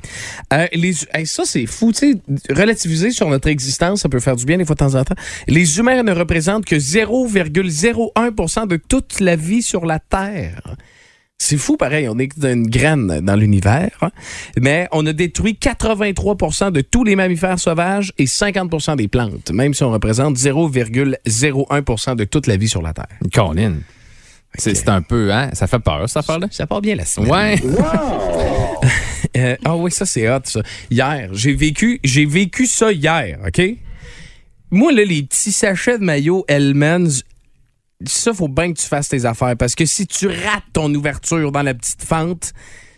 Euh, 0.52 0.66
les, 0.72 0.94
hey, 1.12 1.26
ça, 1.26 1.42
c'est 1.44 1.66
fou. 1.66 1.92
sais, 1.92 2.14
Relativiser 2.50 3.10
sur 3.10 3.28
notre 3.28 3.48
existence, 3.48 4.00
ça 4.00 4.08
peut 4.08 4.20
faire 4.20 4.36
du 4.36 4.44
bien 4.44 4.56
des 4.58 4.64
fois 4.64 4.74
de 4.74 4.78
temps 4.78 4.94
en 4.94 5.04
temps. 5.04 5.14
Les 5.46 5.78
humains 5.78 6.02
ne 6.02 6.12
représentent 6.12 6.64
que 6.64 6.76
0,01% 6.76 8.66
de 8.66 8.76
toute 8.76 9.20
la 9.20 9.36
vie 9.36 9.62
sur 9.62 9.84
la 9.86 9.98
Terre. 9.98 10.76
C'est 11.44 11.58
fou, 11.58 11.76
pareil. 11.76 12.08
On 12.08 12.18
est 12.18 12.30
une 12.42 12.66
graine 12.66 13.20
dans 13.20 13.36
l'univers, 13.36 13.90
hein. 14.00 14.10
mais 14.58 14.88
on 14.92 15.04
a 15.04 15.12
détruit 15.12 15.58
83% 15.60 16.72
de 16.72 16.80
tous 16.80 17.04
les 17.04 17.16
mammifères 17.16 17.58
sauvages 17.58 18.14
et 18.16 18.24
50% 18.24 18.96
des 18.96 19.08
plantes, 19.08 19.50
même 19.50 19.74
si 19.74 19.84
on 19.84 19.90
représente 19.90 20.38
0,01% 20.38 22.16
de 22.16 22.24
toute 22.24 22.46
la 22.46 22.56
vie 22.56 22.68
sur 22.68 22.80
la 22.80 22.94
Terre. 22.94 23.08
Colin. 23.30 23.74
C'est 24.56 24.74
c'est 24.74 24.88
un 24.88 25.02
peu, 25.02 25.34
hein? 25.34 25.50
Ça 25.52 25.66
fait 25.66 25.80
peur, 25.80 26.08
cette 26.08 26.16
affaire-là? 26.16 26.46
Ça 26.50 26.66
part 26.66 26.80
bien 26.80 26.94
la 26.94 27.04
semaine. 27.04 27.30
Ouais. 27.30 27.60
Euh, 29.36 29.56
Ah 29.64 29.76
oui, 29.76 29.90
ça 29.90 30.06
c'est 30.06 30.30
hot 30.30 30.42
ça. 30.44 30.60
Hier, 30.90 31.28
j'ai 31.32 31.54
vécu, 31.54 31.98
j'ai 32.04 32.24
vécu 32.24 32.66
ça 32.66 32.92
hier, 32.92 33.38
OK? 33.44 33.60
Moi 34.70 34.92
là, 34.92 35.04
les 35.04 35.24
petits 35.24 35.50
sachets 35.50 35.98
de 35.98 36.04
maillot 36.04 36.44
Hellman's, 36.46 37.24
ça 38.06 38.32
faut 38.32 38.48
bien 38.48 38.72
que 38.72 38.78
tu 38.78 38.86
fasses 38.86 39.08
tes 39.08 39.24
affaires 39.24 39.56
parce 39.56 39.74
que 39.74 39.86
si 39.86 40.06
tu 40.06 40.26
rates 40.26 40.64
ton 40.72 40.92
ouverture 40.94 41.52
dans 41.52 41.62
la 41.62 41.74
petite 41.74 42.02
fente, 42.02 42.52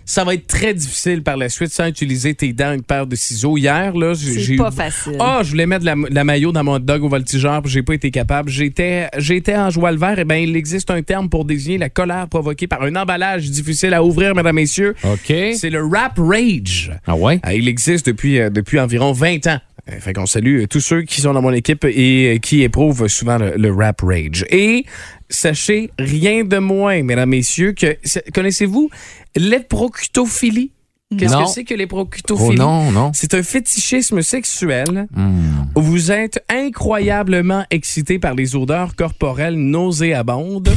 ça 0.08 0.22
va 0.22 0.34
être 0.34 0.46
très 0.46 0.72
difficile 0.72 1.24
par 1.24 1.36
la 1.36 1.48
suite 1.48 1.72
sans 1.72 1.86
utiliser 1.88 2.32
tes 2.32 2.52
dents, 2.52 2.72
une 2.72 2.84
paire 2.84 3.08
de 3.08 3.16
ciseaux. 3.16 3.56
Hier 3.58 3.92
là, 3.92 4.14
j'ai 4.14 4.54
pas 4.56 4.70
facile. 4.70 5.16
ah, 5.18 5.40
je 5.42 5.50
voulais 5.50 5.66
mettre 5.66 5.80
de 5.80 5.86
la, 5.86 5.94
de 5.96 6.14
la 6.14 6.22
maillot 6.22 6.52
dans 6.52 6.62
mon 6.62 6.78
dog 6.78 7.02
au 7.02 7.08
voltigeur, 7.08 7.60
puis 7.60 7.72
j'ai 7.72 7.82
pas 7.82 7.94
été 7.94 8.12
capable. 8.12 8.48
J'étais, 8.48 9.08
j'étais 9.18 9.56
en 9.56 9.68
joie 9.70 9.90
le 9.90 9.98
vert. 9.98 10.16
Et 10.20 10.24
ben, 10.24 10.36
il 10.36 10.54
existe 10.56 10.92
un 10.92 11.02
terme 11.02 11.28
pour 11.28 11.44
désigner 11.44 11.78
la 11.78 11.88
colère 11.90 12.28
provoquée 12.28 12.68
par 12.68 12.82
un 12.82 12.94
emballage 12.94 13.50
difficile 13.50 13.94
à 13.94 14.04
ouvrir, 14.04 14.36
mesdames, 14.36 14.54
messieurs. 14.54 14.94
OK. 15.02 15.34
C'est 15.54 15.70
le 15.70 15.84
rap 15.84 16.18
rage. 16.18 16.92
Ah 17.04 17.16
ouais? 17.16 17.40
Ah, 17.42 17.54
il 17.54 17.66
existe 17.66 18.06
depuis, 18.06 18.38
euh, 18.38 18.48
depuis 18.48 18.78
environ 18.78 19.10
20 19.10 19.48
ans. 19.48 19.58
Euh, 19.88 20.00
Fait 20.00 20.12
qu'on 20.12 20.26
salue 20.26 20.62
euh, 20.62 20.66
tous 20.66 20.80
ceux 20.80 21.02
qui 21.02 21.20
sont 21.20 21.32
dans 21.32 21.42
mon 21.42 21.52
équipe 21.52 21.84
et 21.84 22.34
euh, 22.34 22.38
qui 22.38 22.62
éprouvent 22.62 23.06
souvent 23.08 23.38
le, 23.38 23.54
le 23.56 23.72
rap 23.72 24.00
rage. 24.02 24.44
Et 24.50 24.84
sachez 25.28 25.90
rien 25.98 26.44
de 26.44 26.58
moins, 26.58 27.02
mesdames, 27.02 27.28
messieurs, 27.30 27.72
que 27.72 27.96
connaissez-vous 28.32 28.90
l'éprocutophilie? 29.36 30.72
Qu'est-ce 31.16 31.36
que 31.36 31.46
c'est 31.46 31.62
que 31.64 31.74
Oh 31.74 31.76
l'éprocutophilie? 31.76 32.56
non, 32.58 32.90
non. 32.90 33.12
C'est 33.14 33.34
un 33.34 33.42
fétichisme 33.44 34.22
sexuel 34.22 35.06
Hmm. 35.14 35.66
où 35.76 35.80
vous 35.82 36.10
êtes 36.10 36.44
incroyablement 36.48 37.64
excité 37.70 38.18
par 38.18 38.34
les 38.34 38.56
odeurs 38.56 38.96
corporelles 38.96 39.54
nauséabondes, 39.54 40.70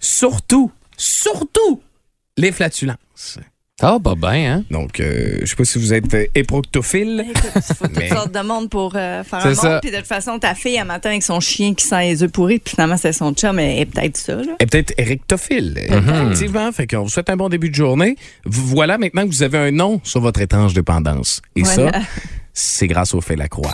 surtout, 0.00 0.70
surtout 0.96 1.82
les 2.38 2.50
flatulences. 2.50 3.38
Ah, 3.86 3.98
bah 4.00 4.14
ben, 4.16 4.32
hein? 4.34 4.64
Donc, 4.70 4.98
euh, 4.98 5.40
je 5.42 5.46
sais 5.46 5.56
pas 5.56 5.64
si 5.66 5.78
vous 5.78 5.92
êtes 5.92 6.14
euh, 6.14 6.24
éproctophile. 6.34 7.26
Écoute, 7.28 7.52
il 7.68 7.74
faut 7.74 7.84
Mais- 7.94 8.08
toutes 8.08 8.16
sortes 8.16 8.32
de 8.32 8.40
monde 8.40 8.70
pour 8.70 8.92
euh, 8.96 9.22
faire 9.24 9.42
C'est 9.42 9.48
un 9.48 9.54
ça. 9.54 9.68
monde. 9.72 9.80
Puis 9.82 9.90
de 9.90 9.96
toute 9.98 10.06
façon, 10.06 10.38
ta 10.38 10.54
fille, 10.54 10.78
un 10.78 10.84
matin, 10.84 11.10
avec 11.10 11.22
son 11.22 11.38
chien 11.40 11.74
qui 11.74 11.86
sent 11.86 12.00
les 12.00 12.22
œufs 12.22 12.30
pourris, 12.32 12.60
puis 12.60 12.70
finalement, 12.74 12.96
c'est 12.96 13.12
son 13.12 13.32
chum, 13.34 13.58
elle 13.58 13.80
est 13.80 13.84
peut-être 13.86 14.16
ça, 14.16 14.36
là. 14.36 14.54
Et 14.60 14.64
peut-être 14.66 14.94
érectophile. 14.96 15.78
Mhm. 15.90 16.08
Effectivement. 16.32 16.72
Fait 16.72 16.86
qu'on 16.86 17.02
vous 17.02 17.10
souhaite 17.10 17.28
un 17.28 17.36
bon 17.36 17.50
début 17.50 17.68
de 17.68 17.74
journée. 17.74 18.16
Voilà 18.46 18.96
maintenant 18.96 19.22
que 19.24 19.30
vous 19.30 19.42
avez 19.42 19.58
un 19.58 19.70
nom 19.70 20.00
sur 20.02 20.20
votre 20.22 20.40
étrange 20.40 20.72
dépendance. 20.72 21.42
Et 21.54 21.62
Voilà. 21.62 21.92
ça, 21.92 21.98
c'est 22.54 22.86
grâce 22.86 23.12
au 23.14 23.20
fait 23.20 23.36
la 23.36 23.48
croix. 23.48 23.72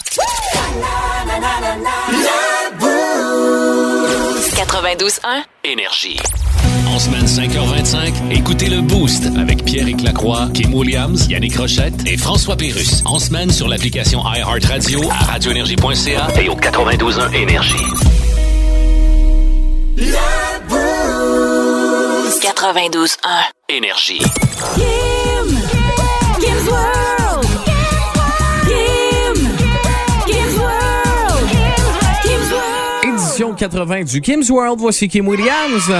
92.1. 4.57 5.45
Énergie. 5.64 6.19
En 6.91 6.99
semaine 6.99 7.25
5h25, 7.25 8.33
écoutez 8.33 8.69
le 8.69 8.81
Boost 8.81 9.25
avec 9.39 9.65
Pierre 9.65 9.87
Lacroix, 10.03 10.49
Kim 10.53 10.75
Williams, 10.75 11.29
Yannick 11.29 11.57
Rochette 11.57 11.95
et 12.07 12.17
François 12.17 12.57
Pérus. 12.57 13.03
En 13.05 13.21
semaine 13.21 13.51
sur 13.51 13.69
l'application 13.69 14.23
iHeartRadio 14.25 15.09
à 15.09 15.25
radioénergie.ca 15.33 16.29
et 16.41 16.49
au 16.49 16.57
92.1 16.57 17.33
Énergie. 17.35 17.77
92.1. 22.41 23.17
Énergie. 23.69 24.19
Kim! 24.19 25.59
Kim's 26.41 26.69
World! 26.69 27.47
Kim! 28.67 29.49
Kim's 30.27 30.59
World! 30.59 31.51
Kim's 32.23 32.51
World! 32.51 33.05
Édition 33.05 33.53
80 33.55 34.05
du 34.05 34.21
Kim's 34.21 34.51
World. 34.51 34.81
Voici 34.81 35.09
Kim 35.09 35.29
Williams. 35.29 35.91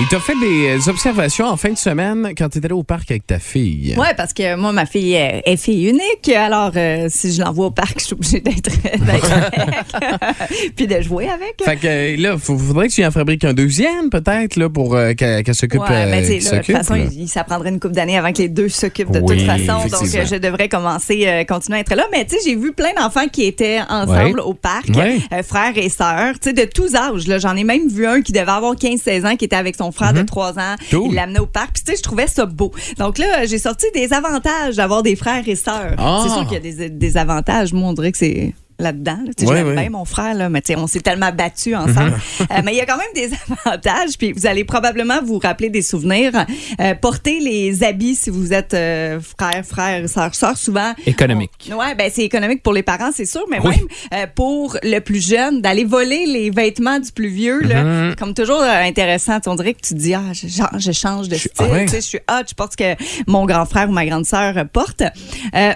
Euh, 0.00 0.02
Il 0.04 0.08
t'a 0.08 0.18
fait 0.20 0.34
des 0.40 0.88
observations 0.88 1.46
en 1.46 1.56
fin 1.56 1.70
de 1.70 1.76
semaine 1.78 2.32
quand 2.36 2.48
tu 2.48 2.58
étais 2.58 2.66
allé 2.66 2.74
au 2.74 2.82
parc 2.82 3.10
avec 3.10 3.26
ta 3.26 3.38
fille? 3.38 3.94
Ouais, 3.98 4.14
parce 4.16 4.32
que 4.32 4.56
moi, 4.56 4.72
ma 4.72 4.86
fille 4.86 5.14
est, 5.14 5.42
est 5.44 5.56
fille 5.56 5.88
unique. 5.88 6.28
Alors, 6.34 6.72
euh, 6.76 7.06
si 7.08 7.32
je 7.32 7.40
l'envoie 7.42 7.66
au 7.66 7.70
parc, 7.70 7.94
je 8.00 8.04
suis 8.06 8.14
obligée 8.14 8.40
d'être 8.40 8.70
avec. 9.00 9.22
Puis 10.76 10.86
de 10.86 11.00
jouer 11.02 11.28
avec. 11.28 11.62
Fait 11.64 11.76
que 11.76 11.86
euh, 11.86 12.16
là, 12.16 12.32
il 12.34 12.38
faudrait 12.40 12.88
que 12.88 12.92
tu 12.94 13.04
en 13.04 13.10
fabriques 13.10 13.44
un 13.44 13.54
deuxième, 13.54 14.10
peut-être, 14.10 14.56
là, 14.56 14.68
pour 14.68 14.94
euh, 14.94 15.12
qu'elle 15.14 15.54
s'occupe. 15.54 15.80
Ouais, 15.82 15.86
euh, 15.90 16.10
ben, 16.10 16.22
là, 16.22 16.28
de 16.28 16.56
toute 16.64 16.76
façon, 16.76 16.94
là. 16.94 17.04
il, 17.12 17.28
ça 17.28 17.44
prendrait 17.44 17.70
une 17.70 17.80
couple 17.80 17.94
d'années 17.94 18.18
avant 18.18 18.32
que 18.32 18.38
les 18.38 18.48
deux 18.48 18.68
s'occupent 18.68 19.10
de 19.12 19.20
Oui, 19.20 19.36
toute 19.36 19.46
façon. 19.46 19.86
Donc, 19.88 20.14
euh, 20.14 20.24
je 20.26 20.36
devrais 20.36 20.68
commencer, 20.68 21.24
euh, 21.26 21.44
continuer 21.44 21.78
à 21.78 21.80
être 21.82 21.94
là. 21.94 22.06
Mais 22.12 22.24
tu 22.24 22.36
sais, 22.36 22.40
j'ai 22.46 22.56
vu 22.56 22.72
plein 22.72 22.92
d'enfants 22.96 23.28
qui 23.30 23.44
étaient 23.44 23.80
ensemble 23.88 24.40
Ouais. 24.40 24.46
au 24.46 24.54
parc, 24.54 24.88
Ouais. 24.96 25.18
euh, 25.32 25.42
frères 25.42 25.76
et 25.76 25.88
sœurs, 25.88 26.34
tu 26.40 26.50
sais, 26.50 26.52
de 26.52 26.64
tous 26.64 26.94
âges. 26.94 27.22
J'en 27.40 27.56
ai 27.56 27.64
même 27.64 27.88
vu 27.88 28.06
un 28.06 28.20
qui 28.22 28.32
devait 28.32 28.50
avoir 28.50 28.74
15-16 28.74 29.26
ans, 29.26 29.36
qui 29.36 29.44
était 29.44 29.56
avec 29.56 29.76
son 29.76 29.81
frère 29.90 30.12
de 30.12 30.22
3 30.22 30.58
ans. 30.58 30.60
Mm-hmm. 30.60 30.90
Cool. 30.90 31.08
Il 31.08 31.14
l'amenait 31.14 31.40
au 31.40 31.46
parc. 31.46 31.72
Puis 31.74 31.84
tu 31.84 31.92
sais, 31.92 31.96
je 31.96 32.02
trouvais 32.02 32.26
ça 32.26 32.46
beau. 32.46 32.70
Donc 32.98 33.18
là, 33.18 33.46
j'ai 33.46 33.58
sorti 33.58 33.86
des 33.94 34.12
avantages 34.12 34.76
d'avoir 34.76 35.02
des 35.02 35.16
frères 35.16 35.48
et 35.48 35.56
sœurs. 35.56 35.96
Ah. 35.98 36.22
C'est 36.22 36.32
sûr 36.32 36.44
qu'il 36.44 36.52
y 36.52 36.56
a 36.56 36.60
des, 36.60 36.90
des 36.90 37.16
avantages. 37.16 37.72
Moi, 37.72 37.88
on 37.88 37.92
dirait 37.94 38.12
que 38.12 38.18
c'est 38.18 38.54
là-dedans. 38.78 39.18
là. 39.24 39.46
Ouais. 39.64 39.74
bien, 39.74 39.90
mon 39.90 40.04
frère, 40.04 40.34
là, 40.34 40.48
mais 40.48 40.62
on 40.76 40.86
s'est 40.86 41.00
tellement 41.00 41.30
battus 41.32 41.74
ensemble. 41.76 42.14
Euh, 42.50 42.60
mais 42.64 42.72
il 42.72 42.76
y 42.76 42.80
a 42.80 42.86
quand 42.86 42.96
même 42.96 43.06
des 43.14 43.30
avantages, 43.64 44.18
puis 44.18 44.32
vous 44.32 44.46
allez 44.46 44.64
probablement 44.64 45.22
vous 45.22 45.38
rappeler 45.38 45.70
des 45.70 45.82
souvenirs. 45.82 46.32
Euh, 46.80 46.94
porter 46.94 47.38
les 47.40 47.84
habits 47.84 48.14
si 48.16 48.30
vous 48.30 48.52
êtes 48.52 48.74
euh, 48.74 49.20
frère, 49.20 49.64
frère, 49.64 50.08
sœur, 50.08 50.34
sœur, 50.34 50.56
souvent. 50.56 50.92
Économique. 51.06 51.50
on- 51.70 51.76
ouais, 51.76 51.94
ben 51.94 52.10
c'est 52.12 52.22
économique 52.24 52.62
pour 52.62 52.72
les 52.72 52.82
parents, 52.82 53.10
c'est 53.14 53.24
sûr, 53.26 53.44
mais 53.50 53.58
Oui. 53.62 53.76
même 53.76 53.86
euh, 54.14 54.26
pour 54.34 54.76
le 54.82 54.98
plus 55.00 55.26
jeune, 55.26 55.60
d'aller 55.62 55.84
voler 55.84 56.26
les 56.26 56.50
vêtements 56.50 56.98
du 56.98 57.12
plus 57.12 57.28
vieux, 57.28 57.60
là, 57.60 57.82
Mm-hmm. 57.84 58.14
comme 58.16 58.34
toujours 58.34 58.62
intéressant. 58.62 59.38
On 59.46 59.54
dirait 59.54 59.74
que 59.74 59.80
tu 59.80 59.94
te 59.94 59.98
dis, 59.98 60.14
ah, 60.14 60.32
je, 60.32 60.46
genre, 60.48 60.70
je 60.78 60.92
change 60.92 61.28
de 61.28 61.34
Je 61.34 61.40
suis- 61.40 61.50
style, 61.50 61.66
ah 61.70 61.72
ouais. 61.72 61.84
tu 61.84 61.90
sais, 61.92 62.00
je 62.00 62.06
suis 62.06 62.18
hot, 62.30 62.42
je 62.48 62.54
porte 62.54 62.72
ce 62.72 62.76
que 62.76 63.02
mon 63.26 63.44
grand 63.46 63.64
frère 63.66 63.88
ou 63.88 63.92
ma 63.92 64.04
grande 64.06 64.26
sœur 64.26 64.54
porte. 64.72 65.02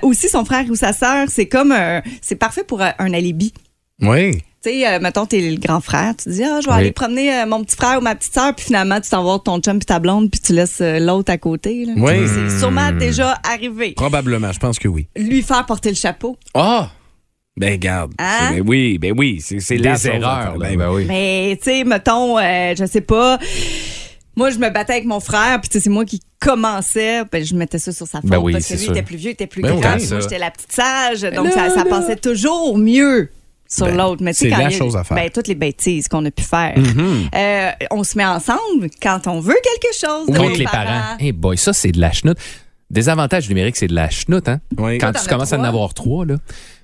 Aussi, 0.02 0.28
son 0.28 0.44
frère 0.44 0.64
ou 0.68 0.74
sa 0.74 0.92
sœur, 0.92 1.26
c'est 1.28 1.46
comme, 1.46 1.74
c'est 2.20 2.36
parfait 2.36 2.64
pour 2.64 2.82
un 2.98 3.12
alibi. 3.12 3.52
Oui. 4.02 4.42
Tu 4.62 4.72
sais, 4.72 4.86
euh, 4.88 4.98
mettons, 5.00 5.26
t'es 5.26 5.40
le 5.40 5.56
grand 5.58 5.80
frère, 5.80 6.14
tu 6.16 6.28
dis, 6.30 6.42
ah, 6.42 6.60
je 6.60 6.66
vais 6.66 6.72
Oui. 6.74 6.80
aller 6.80 6.92
promener 6.92 7.32
euh, 7.32 7.46
mon 7.46 7.62
petit 7.62 7.76
frère 7.76 7.98
ou 7.98 8.00
ma 8.02 8.14
petite 8.16 8.34
sœur, 8.34 8.54
puis 8.54 8.64
finalement, 8.66 9.00
tu 9.00 9.08
t'en 9.08 9.18
vas 9.18 9.22
voir 9.24 9.42
ton 9.42 9.60
chum 9.60 9.78
puis 9.78 9.86
ta 9.86 9.98
blonde, 10.00 10.30
puis 10.30 10.40
tu 10.40 10.52
laisses 10.52 10.80
euh, 10.80 10.98
l'autre 10.98 11.30
à 11.32 11.38
côté. 11.38 11.84
là. 11.84 11.92
Oui. 11.96 12.26
C'est 12.26 12.58
sûrement 12.58 12.90
déjà 12.92 13.38
arrivé. 13.48 13.92
Probablement, 13.92 14.50
je 14.52 14.58
pense 14.58 14.78
que 14.78 14.88
oui. 14.88 15.06
Lui 15.16 15.42
faire 15.42 15.64
porter 15.66 15.90
le 15.90 15.94
chapeau. 15.94 16.36
Ah! 16.54 16.90
Ben, 17.58 17.78
garde. 17.78 18.12
Hein? 18.18 18.50
Ben 18.56 18.64
oui, 18.66 18.98
ben 18.98 19.14
oui. 19.16 19.40
C'est 19.40 19.56
à 19.86 19.94
erreurs, 19.94 20.58
là. 20.58 20.68
Ben, 20.68 20.76
Ben 20.76 20.90
oui. 20.90 21.04
Mais, 21.08 21.56
tu 21.62 21.70
sais, 21.70 21.84
mettons, 21.84 22.36
euh, 22.38 22.74
je 22.78 22.84
sais 22.84 23.00
pas. 23.00 23.38
Moi, 24.36 24.50
je 24.50 24.58
me 24.58 24.68
battais 24.70 24.92
avec 24.92 25.06
mon 25.06 25.20
frère, 25.20 25.58
puis 25.60 25.68
tu 25.70 25.78
sais, 25.78 25.84
c'est 25.84 25.90
moi 25.90 26.04
qui 26.04 26.20
commençais. 26.38 27.24
Ben, 27.32 27.44
je 27.44 27.54
mettais 27.54 27.78
ça 27.78 27.92
sur 27.92 28.06
sa 28.06 28.20
faute 28.20 28.30
Ben 28.30 28.38
oui, 28.38 28.52
parce 28.52 28.66
que 28.68 28.74
lui 28.74 28.80
sûr. 28.80 28.92
était 28.92 29.02
plus 29.02 29.16
vieux, 29.16 29.30
était 29.30 29.46
plus 29.46 29.62
Ben 29.62 29.80
grand. 29.80 29.92
oui. 29.94 29.98
puis 29.98 30.08
moi, 30.10 30.20
j'étais 30.20 30.38
la 30.38 30.50
petite 30.50 30.72
sage. 30.72 31.22
Donc, 31.22 31.50
ça, 31.52 31.70
ça 31.70 31.84
passait 31.84 32.16
toujours 32.16 32.76
mieux 32.76 33.30
sur 33.68 33.86
Ben, 33.86 33.96
l'autre. 33.96 34.22
Mais 34.22 34.32
tu 34.32 34.40
sais, 34.40 34.44
c'est 34.44 34.50
quand 34.50 34.58
la 34.58 34.64
il 34.68 34.72
y 34.72 34.74
a- 34.74 34.78
chose 34.78 34.96
à 34.96 35.04
faire. 35.04 35.16
Mm-hmm. 35.16 35.20
Ben, 35.22 35.30
toutes 35.30 35.48
les 35.48 35.54
bêtises 35.54 36.08
qu'on 36.08 36.24
a 36.24 36.30
pu 36.30 36.42
faire. 36.42 36.74
Euh, 37.34 37.70
on 37.90 38.04
se 38.04 38.16
met 38.18 38.26
ensemble 38.26 38.88
quand 39.02 39.26
on 39.26 39.40
veut 39.40 39.56
quelque 39.62 39.94
chose. 39.94 40.26
de 40.28 40.36
Contre 40.36 40.50
nos 40.50 40.56
les 40.56 40.64
parents. 40.64 41.16
Hey 41.18 41.32
boy, 41.32 41.56
ça, 41.56 41.72
c'est 41.72 41.92
de 41.92 42.00
la 42.00 42.12
chenoute. 42.12 42.38
Des 42.88 43.08
avantages 43.08 43.48
numériques, 43.48 43.76
c'est 43.76 43.88
de 43.88 43.94
la 43.96 44.08
chenoute, 44.10 44.48
hein? 44.48 44.60
Oui. 44.78 44.98
Quand 44.98 45.10
Toi, 45.10 45.20
tu 45.20 45.28
commences 45.28 45.52
à 45.52 45.58
en 45.58 45.64
avoir 45.64 45.92
trois, 45.92 46.24
là. 46.24 46.36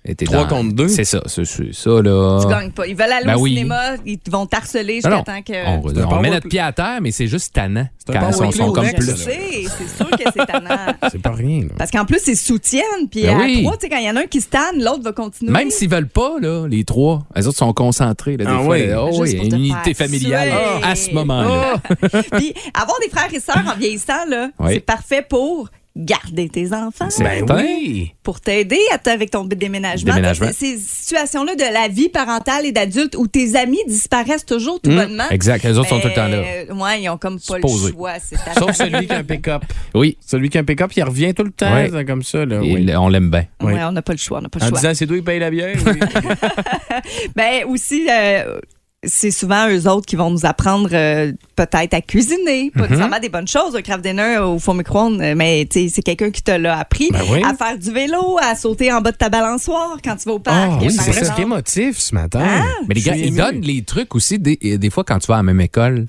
et 0.05 0.17
t'es 0.17 0.25
Trois 0.25 0.43
dans- 0.47 0.57
contre 0.57 0.75
deux? 0.75 0.89
C'est 0.89 1.05
ça, 1.05 1.23
c'est 1.27 1.45
ça, 1.47 1.91
là. 2.03 2.41
Tu 2.43 2.49
gagnes 2.49 2.73
pas. 2.73 2.89
Ils 2.89 2.97
veulent 2.97 3.13
aller 3.13 3.25
Ben 3.27 3.37
au 3.37 3.41
oui. 3.43 3.51
cinéma, 3.51 3.93
ils 4.05 4.19
vont 4.29 4.45
t'harceler 4.47 4.95
jusqu'à 4.95 5.23
temps 5.23 5.43
que. 5.43 6.05
On, 6.13 6.21
met 6.21 6.31
notre 6.31 6.49
pied 6.49 6.59
à 6.59 6.73
terre, 6.73 6.99
mais 7.01 7.13
c'est 7.13 7.29
juste 7.29 7.55
tannant. 7.55 7.87
C'est 8.05 8.13
Quand 8.19 8.29
ils 8.31 8.53
sont, 8.53 8.73
comme 8.73 8.91
plus. 8.91 9.15
C'est 9.15 9.97
sûr 9.97 10.11
que 10.11 10.25
c'est 10.37 10.45
tannant. 10.45 10.93
C'est 11.13 11.23
pas 11.23 11.31
rien. 11.31 11.61
là. 11.63 11.75
Parce 11.79 11.93
qu'en 11.93 12.05
plus, 12.05 12.21
ils 12.27 12.37
soutiennent. 12.37 13.09
Puis 13.09 13.23
Ben 13.23 13.39
à 13.39 13.45
oui. 13.45 13.63
trois, 13.63 13.77
tu 13.77 13.83
sais, 13.83 13.89
quand 13.89 13.99
il 13.99 14.07
y 14.07 14.11
en 14.11 14.17
a 14.17 14.23
un 14.23 14.27
qui 14.27 14.41
se 14.41 14.49
tanne, 14.49 14.83
l'autre 14.83 15.05
va 15.05 15.13
continuer. 15.13 15.53
Même 15.53 15.71
s'ils 15.71 15.89
veulent 15.89 16.09
pas, 16.09 16.33
là, 16.41 16.67
les 16.67 16.83
trois, 16.83 17.23
les 17.37 17.47
autres 17.47 17.59
sont 17.59 17.73
concentrés. 17.73 18.37
Là, 18.37 18.45
des 18.45 18.51
Ah 18.51 18.61
fois, 18.65 18.75
oui. 18.75 18.87
là. 18.89 19.05
Oh 19.05 19.11
pour 19.11 19.25
une 19.25 19.55
unité 19.55 19.95
familiale 19.95 20.51
à 20.83 20.97
ce 20.97 21.13
moment-là. 21.13 21.75
Puis 22.33 22.53
avoir 22.75 22.99
des 23.01 23.09
frères 23.09 23.33
et 23.33 23.39
sœurs 23.39 23.63
en 23.73 23.79
vieillissant, 23.79 24.27
là, 24.29 24.49
c'est 24.67 24.81
parfait 24.81 25.25
pour 25.29 25.69
garder 25.95 26.49
tes 26.49 26.73
enfants, 26.73 27.09
C'est 27.11 27.23
Ben 27.23 27.45
oui. 27.55 28.15
pour 28.23 28.41
t'aider 28.41 28.81
avec 29.05 29.31
ton 29.31 29.45
déménagement. 29.45 30.15
Déménagement. 30.15 30.49
Ces 30.57 30.79
situations-là 30.79 31.55
de 31.55 31.71
la 31.73 31.89
vie 31.89 32.09
parentale 32.09 32.65
et 32.65 32.73
d'adulte 32.73 33.15
où 33.17 33.27
tes 33.29 33.57
amis 33.57 33.81
disparaissent 33.87 34.47
toujours 34.47 34.81
tout 34.81 34.91
bonnement. 34.91 35.29
Exact, 35.31 35.63
les 35.65 35.77
autres 35.77 35.91
sont 35.91 36.01
tout 36.01 36.09
le 36.09 36.15
temps 36.15 36.29
là. 36.29 36.41
Ben, 36.69 36.73
Ouais, 36.81 37.03
ils 37.03 37.09
ont 37.11 37.19
comme 37.19 37.39
pas 37.39 37.57
Supposé. 37.57 37.89
le 37.89 37.93
choix. 37.93 38.13
Sauf 38.59 38.73
celui 38.73 39.07
qui 39.07 39.13
a 39.13 39.19
un 39.19 39.25
pick-up. 39.25 39.65
Oui, 39.95 40.17
Celui 40.27 40.49
qui 40.49 40.57
a 40.57 40.63
un 40.63 40.65
pick-up, 40.65 40.91
il 40.97 41.03
revient 41.05 41.35
tout 41.35 41.45
le 41.45 41.51
temps, 41.51 41.73
Ouais. 41.75 42.05
comme 42.07 42.23
ça. 42.23 42.47
Là, 42.47 42.61
oui. 42.61 42.91
on 42.97 43.09
l'aime 43.09 43.31
bien. 43.31 43.45
Oui. 43.61 43.75
Ouais, 43.75 43.85
on 43.85 43.93
n'a 43.93 44.01
pas 44.03 44.13
le 44.13 44.19
choix, 44.19 44.39
on 44.39 44.43
n'a 44.43 44.49
pas 44.49 44.61
le 44.61 44.65
En 44.65 44.69
choix. 44.69 44.79
disant, 44.79 44.93
c'est 44.95 45.07
toi 45.07 45.17
qui 45.17 45.23
paye 45.23 45.39
la 45.41 45.51
bière. 45.51 45.77
oui. 45.85 45.93
Ben 47.37 47.65
aussi, 47.67 48.07
euh, 48.11 48.59
c'est 49.05 49.31
souvent 49.33 49.69
eux 49.69 49.89
autres 49.89 50.07
qui 50.07 50.15
vont 50.17 50.31
nous 50.31 50.47
apprendre 50.47 50.89
euh, 50.93 51.33
peut-être 51.57 51.95
à 51.95 52.01
cuisiner, 52.01 52.65
Mhm. 52.65 52.71
pas 52.71 52.83
nécessairement 52.89 53.19
des 53.19 53.29
bonnes 53.29 53.49
choses, 53.49 53.75
un 53.75 53.83
craft 53.83 54.03
dinner 54.05 54.39
au 54.39 54.59
four 54.61 54.75
micro-ondes, 54.75 55.21
euh, 55.21 55.35
mais 55.37 55.69
c'est 55.71 56.03
quelqu'un 56.03 56.31
qui 56.31 56.43
te 56.43 56.53
l'a 56.53 56.79
appris 56.79 57.09
Ben 57.11 57.21
oui. 57.31 57.43
à 57.43 57.55
faire 57.55 57.77
du 57.77 57.91
vélo, 57.91 58.39
à 58.41 58.55
sauter 58.55 58.93
en 58.93 59.01
bas 59.01 59.11
de 59.13 59.17
ta 59.17 59.29
balançoire 59.29 59.97
quand 60.05 60.15
tu 60.17 60.29
vas 60.29 60.35
au 60.35 60.39
parc. 60.39 60.57
Ah 60.57 60.79
oui, 60.81 60.93
c'est 60.93 61.11
presque 61.11 61.39
émotif 61.39 61.99
ce 61.99 62.15
matin. 62.15 62.41
Ah, 62.45 62.65
Mais 62.89 62.95
les 62.95 63.01
gars, 63.01 63.17
ils 63.17 63.35
donnent 63.35 63.61
les 63.63 63.83
trucs 63.83 64.15
aussi, 64.15 64.39
des, 64.39 64.57
des 64.79 64.91
fois, 64.91 65.03
quand 65.05 65.19
tu 65.19 65.27
vas 65.27 65.35
à 65.35 65.39
la 65.39 65.43
même 65.43 65.61
école. 65.61 66.07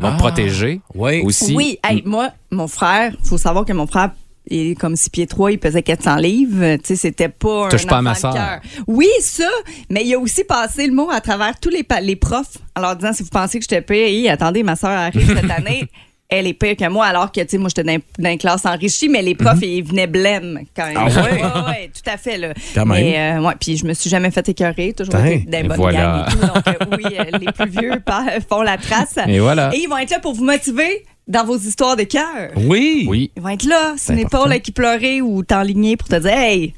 Ils 0.00 0.04
vont 0.04 0.10
Ah. 0.10 0.14
te 0.14 0.18
protéger 0.18 0.80
Oui. 0.94 1.22
aussi. 1.24 1.56
Oui, 1.56 1.80
hey, 1.82 2.04
moi, 2.06 2.28
mon 2.52 2.68
frère, 2.68 3.16
faut 3.24 3.36
savoir 3.36 3.64
que 3.64 3.72
mon 3.72 3.88
frère 3.88 4.12
il 4.50 4.70
est 4.72 4.74
comme 4.74 4.96
6 4.96 5.10
pieds 5.10 5.26
3, 5.26 5.52
il 5.52 5.58
pesait 5.58 5.82
400 5.82 6.16
livres. 6.16 6.76
Tu 6.76 6.80
sais, 6.84 6.96
c'était 6.96 7.28
pas 7.28 7.66
un 7.66 7.86
pas 7.86 7.98
à 7.98 8.02
ma 8.02 8.14
cœur. 8.14 8.60
Oui, 8.86 9.08
ça, 9.20 9.48
mais 9.90 10.04
il 10.04 10.14
a 10.14 10.18
aussi 10.18 10.44
passé 10.44 10.86
le 10.86 10.94
mot 10.94 11.10
à 11.10 11.20
travers 11.20 11.58
tous 11.60 11.70
les, 11.70 12.16
profs 12.16 12.58
en 12.76 12.80
leur 12.80 12.96
disant 12.96 13.12
si 13.12 13.22
vous 13.22 13.28
pensez 13.28 13.58
que 13.58 13.66
j'étais 13.68 13.82
pire, 13.82 14.32
attendez, 14.32 14.62
ma 14.62 14.76
sœur 14.76 14.90
arrive 14.90 15.26
cette 15.34 15.50
année. 15.56 15.88
Elle 16.30 16.46
est 16.46 16.52
pire 16.52 16.76
que 16.76 16.86
moi, 16.90 17.06
alors 17.06 17.32
que, 17.32 17.40
tu 17.40 17.48
sais, 17.48 17.58
moi, 17.58 17.70
j'étais 17.70 17.84
dans, 17.84 17.98
dans 18.18 18.30
une 18.30 18.36
classe 18.36 18.66
enrichie, 18.66 19.08
mais 19.08 19.22
les 19.22 19.34
profs, 19.34 19.62
ils 19.62 19.82
venaient 19.82 20.06
blême 20.06 20.60
quand 20.76 20.86
même. 20.86 20.96
Ah 20.98 21.06
ouais? 21.06 21.42
ouais, 21.42 21.90
tout 21.94 22.10
à 22.10 22.18
fait, 22.18 22.36
là. 22.36 22.52
Quand 22.74 22.84
même. 22.84 23.02
Mais, 23.02 23.38
euh, 23.38 23.40
ouais, 23.40 23.54
puis 23.58 23.78
je 23.78 23.86
me 23.86 23.94
suis 23.94 24.10
jamais 24.10 24.30
fait 24.30 24.46
écœurer, 24.46 24.92
toujours 24.92 25.24
été 25.24 25.46
d'un 25.48 25.60
Et 25.60 25.62
bon 25.62 25.76
voilà. 25.76 26.26
et 26.28 26.30
tout. 26.30 26.38
Donc, 26.38 26.68
euh, 26.68 26.96
oui, 26.98 27.16
euh, 27.18 27.38
les 27.38 27.50
plus 27.50 27.70
vieux 27.70 27.92
font 28.50 28.60
la 28.60 28.76
trace. 28.76 29.18
Et 29.26 29.38
voilà. 29.38 29.70
Et 29.74 29.78
ils 29.78 29.88
vont 29.88 29.96
être 29.96 30.10
là 30.10 30.18
pour 30.18 30.34
vous 30.34 30.44
motiver 30.44 31.06
dans 31.28 31.44
vos 31.44 31.56
histoires 31.58 31.94
de 31.96 32.02
cœur. 32.04 32.50
Oui. 32.56 33.06
Oui. 33.08 33.30
Ils 33.36 33.42
vont 33.42 33.50
être 33.50 33.64
là. 33.66 33.94
C'est 33.96 34.14
une 34.14 34.20
important. 34.20 34.46
épaule 34.50 34.60
qui 34.60 34.72
pleurer 34.72 35.20
ou 35.22 35.42
t'enligner 35.44 35.96
pour 35.96 36.08
te 36.08 36.16
dire 36.16 36.32
Hey, 36.32 36.74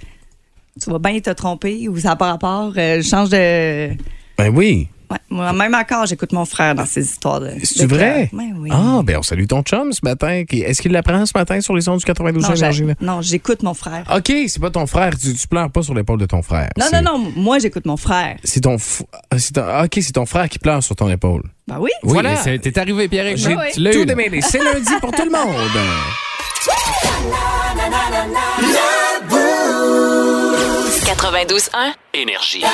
tu 0.80 0.90
vas 0.90 0.98
bien 0.98 1.18
te 1.20 1.30
tromper 1.30 1.88
ou 1.88 1.96
ça 1.98 2.08
n'a 2.10 2.16
pas 2.16 2.30
rapport. 2.32 2.72
euh, 2.76 3.00
change 3.02 3.30
de. 3.30 3.90
Ben 4.36 4.48
oui. 4.54 4.88
Ouais, 5.10 5.16
moi, 5.28 5.52
même 5.52 5.74
encore, 5.74 6.06
j'écoute 6.06 6.32
mon 6.32 6.44
frère 6.44 6.74
dans 6.76 6.86
ces 6.86 7.04
histoires 7.04 7.40
de. 7.40 7.50
C'est 7.64 7.86
vrai? 7.86 8.30
Ouais, 8.32 8.50
oui. 8.56 8.68
Ah, 8.72 9.00
ben 9.02 9.16
on 9.18 9.22
salue 9.22 9.46
ton 9.46 9.62
chum 9.62 9.92
ce 9.92 10.00
matin. 10.04 10.44
Est-ce 10.50 10.80
qu'il 10.80 10.92
l'apprend 10.92 11.26
ce 11.26 11.32
matin 11.34 11.60
sur 11.60 11.74
les 11.74 11.88
ondes 11.88 11.98
du 11.98 12.04
92 12.04 12.42
non, 12.48 12.54
énergie? 12.54 12.84
non, 13.00 13.20
j'écoute 13.20 13.62
mon 13.64 13.74
frère. 13.74 14.04
OK, 14.16 14.32
c'est 14.46 14.60
pas 14.60 14.70
ton 14.70 14.86
frère. 14.86 15.18
Tu, 15.18 15.34
tu 15.34 15.48
pleures 15.48 15.70
pas 15.70 15.82
sur 15.82 15.94
l'épaule 15.94 16.18
de 16.20 16.26
ton 16.26 16.42
frère. 16.42 16.70
non, 16.78 16.86
non, 16.92 17.02
non, 17.02 17.32
moi, 17.34 17.58
j'écoute 17.58 17.86
mon 17.86 17.96
frère. 17.96 18.36
C'est 18.44 18.60
ton, 18.60 18.76
f- 18.76 19.02
ah, 19.30 19.38
c'est 19.38 19.52
ton- 19.52 19.82
OK, 19.84 19.98
c'est 20.00 20.12
ton 20.12 20.26
frère 20.26 20.48
qui 20.48 20.58
pleure 20.60 20.82
sur 20.82 20.94
ton 20.94 21.08
épaule. 21.10 21.42
Ben 21.66 21.78
oui. 21.80 21.90
Oui, 22.04 22.12
Voilà. 22.12 22.36
c'est- 22.36 22.58
t'es 22.60 22.78
arrivé, 22.78 23.08
Pierre. 23.08 23.36
J'ai 23.36 23.52
eu, 23.52 23.90
Tout 23.92 24.04
démêlé. 24.04 24.40
C'est 24.42 24.62
lundi 24.62 24.92
pour 25.00 25.10
tout 25.10 25.24
le 25.24 25.30
monde. 25.30 25.70
92.1. 31.14 31.92
Énergie. 32.14 32.64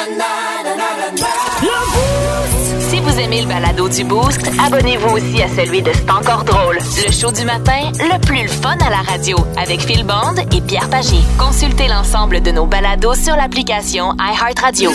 Si 2.80 3.00
vous 3.00 3.18
aimez 3.18 3.40
le 3.40 3.48
balado 3.48 3.88
du 3.88 4.04
Boost, 4.04 4.42
abonnez-vous 4.62 5.16
aussi 5.16 5.42
à 5.42 5.48
celui 5.48 5.80
de 5.80 5.90
C'est 5.94 6.10
encore 6.10 6.44
drôle. 6.44 6.76
Le 6.76 7.12
show 7.12 7.32
du 7.32 7.46
matin, 7.46 7.90
le 7.98 8.20
plus 8.20 8.42
le 8.42 8.48
fun 8.48 8.76
à 8.78 8.90
la 8.90 8.98
radio, 8.98 9.38
avec 9.56 9.80
Phil 9.80 10.04
Bond 10.04 10.36
et 10.52 10.60
Pierre 10.60 10.90
Pagé. 10.90 11.16
Consultez 11.38 11.88
l'ensemble 11.88 12.42
de 12.42 12.50
nos 12.50 12.66
balados 12.66 13.14
sur 13.14 13.36
l'application 13.36 14.14
iHeartRadio. 14.18 14.92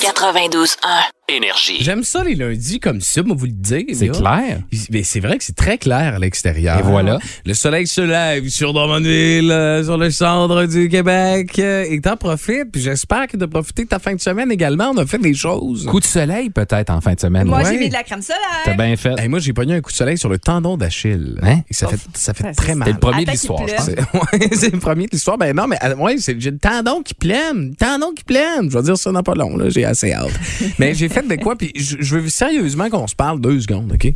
92.1. 0.00 1.23
Énergie. 1.26 1.78
J'aime 1.80 2.02
ça 2.04 2.22
les 2.22 2.34
lundis 2.34 2.80
comme 2.80 3.00
ça, 3.00 3.22
moi 3.22 3.34
vous 3.34 3.46
le 3.46 3.52
dire. 3.52 3.82
C'est 3.94 4.08
clair. 4.08 4.58
Mais 4.90 5.02
c'est 5.04 5.20
vrai 5.20 5.38
que 5.38 5.44
c'est 5.44 5.56
très 5.56 5.78
clair 5.78 6.16
à 6.16 6.18
l'extérieur. 6.18 6.78
Et 6.80 6.82
voilà. 6.82 7.18
Le 7.46 7.54
soleil 7.54 7.86
se 7.86 8.02
lève 8.02 8.46
sur 8.50 8.74
Drummondville, 8.74 9.50
euh, 9.50 9.82
sur 9.82 9.96
le 9.96 10.10
centre 10.10 10.66
du 10.66 10.86
Québec. 10.90 11.58
euh, 11.58 11.86
et 11.88 11.98
t'en 12.02 12.18
profites. 12.18 12.70
Puis 12.70 12.82
j'espère 12.82 13.26
que 13.26 13.38
de 13.38 13.46
profiter 13.46 13.84
de 13.84 13.88
ta 13.88 13.98
fin 13.98 14.14
de 14.14 14.20
semaine 14.20 14.52
également. 14.52 14.90
On 14.94 14.98
a 14.98 15.06
fait 15.06 15.16
des 15.16 15.32
choses. 15.32 15.86
Coup 15.86 15.98
de 15.98 16.04
soleil 16.04 16.50
peut-être 16.50 16.90
en 16.90 17.00
fin 17.00 17.14
de 17.14 17.20
semaine. 17.20 17.46
Moi, 17.46 17.60
Ouais. 17.62 17.72
j'ai 17.72 17.78
mis 17.78 17.88
de 17.88 17.94
la 17.94 18.02
crème 18.02 18.20
solaire. 18.20 18.40
T'as 18.66 18.74
bien 18.74 18.94
fait. 18.94 19.18
Hey, 19.18 19.28
moi, 19.28 19.38
j'ai 19.38 19.54
pogné 19.54 19.76
un 19.76 19.80
coup 19.80 19.92
de 19.92 19.96
soleil 19.96 20.18
sur 20.18 20.28
le 20.28 20.38
tendon 20.38 20.76
d'Achille. 20.76 21.38
Hein? 21.42 21.60
Et 21.70 21.74
ça 21.74 21.88
fait, 21.88 21.96
ça 22.12 22.34
fait 22.34 22.52
très 22.52 22.66
c'est- 22.68 22.74
mal. 22.74 22.86
T'es 22.88 22.92
le 22.92 22.98
premier 23.00 23.24
de 23.24 23.30
l'histoire, 23.30 23.66
je 23.66 23.74
pense. 23.74 23.86
C'est 23.86 23.98
ouais, 24.42 24.48
c'est 24.52 24.72
le 24.74 24.78
premier 24.78 25.06
de 25.06 25.12
l'histoire. 25.12 25.38
Ben 25.38 25.56
non, 25.56 25.68
mais 25.68 25.78
euh, 25.84 25.94
ouais, 25.96 26.18
c'est 26.18 26.38
j'ai 26.38 26.50
le 26.50 26.58
tendon 26.58 27.00
qui 27.02 27.14
plaîme. 27.14 27.70
Le 27.70 27.74
tendon 27.76 28.12
qui 28.14 28.24
plaîme. 28.24 28.70
Je 28.70 28.76
vais 28.76 28.82
dire 28.84 28.98
ça 28.98 29.10
dans 29.10 29.22
pas 29.22 29.34
long. 29.34 29.56
là. 29.56 29.70
J'ai 29.70 29.86
assez 29.86 30.12
hâte. 30.12 30.28
mais 30.78 30.92
j'ai 30.94 31.08
fait 31.14 31.26
de 31.26 31.42
quoi? 31.42 31.56
Puis 31.56 31.72
je 31.76 32.16
veux 32.16 32.28
sérieusement 32.28 32.90
qu'on 32.90 33.06
se 33.06 33.14
parle 33.14 33.40
deux 33.40 33.60
secondes, 33.60 33.92
OK? 33.92 34.12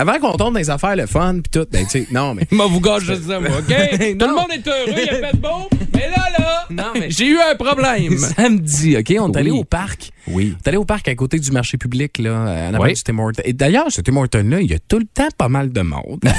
Avant 0.00 0.18
qu'on 0.18 0.32
tombe 0.38 0.54
dans 0.54 0.58
les 0.60 0.70
affaires, 0.70 0.96
le 0.96 1.04
fun, 1.06 1.34
puis 1.42 1.50
tout, 1.60 1.66
ben, 1.70 1.84
tu 1.84 1.90
sais, 1.90 2.06
non, 2.10 2.32
mais. 2.34 2.46
Moi, 2.50 2.66
vous 2.68 2.80
gâche 2.80 3.04
ça, 3.04 3.38
moi, 3.38 3.50
OK? 3.58 3.66
Tout 4.18 4.26
le 4.26 4.34
monde 4.34 4.50
est 4.50 4.66
heureux, 4.66 4.94
il 4.96 5.10
a 5.10 5.28
fait 5.28 5.36
beau. 5.36 5.68
Mais 5.92 6.08
là, 6.08 6.24
là, 6.38 6.66
Non, 6.70 6.84
mais- 6.98 7.10
j'ai 7.10 7.26
eu 7.26 7.38
un 7.38 7.54
problème. 7.54 8.16
Samedi, 8.36 8.96
OK? 8.96 9.14
On 9.20 9.30
est 9.30 9.36
allé 9.36 9.50
Oui. 9.50 9.58
au 9.60 9.64
parc. 9.64 10.10
Oui. 10.26 10.54
On 10.54 10.58
est 10.58 10.68
allé 10.68 10.78
au 10.78 10.86
parc 10.86 11.06
à 11.08 11.14
côté 11.14 11.38
du 11.38 11.50
marché 11.50 11.76
public, 11.76 12.16
là, 12.18 12.30
euh, 12.30 12.70
en 12.70 12.74
avant 12.74 12.84
Oui. 12.84 12.94
du 12.94 13.02
Tim 13.02 13.18
Hortons. 13.18 13.42
Et 13.44 13.52
d'ailleurs, 13.52 13.90
ce 13.92 14.00
Tim 14.00 14.16
Hortons-là, 14.16 14.60
il 14.62 14.70
y 14.70 14.74
a 14.74 14.78
tout 14.78 14.98
le 14.98 15.04
temps 15.04 15.28
pas 15.36 15.48
mal 15.50 15.70
de 15.70 15.80
monde. 15.82 16.18
Ben, 16.22 16.32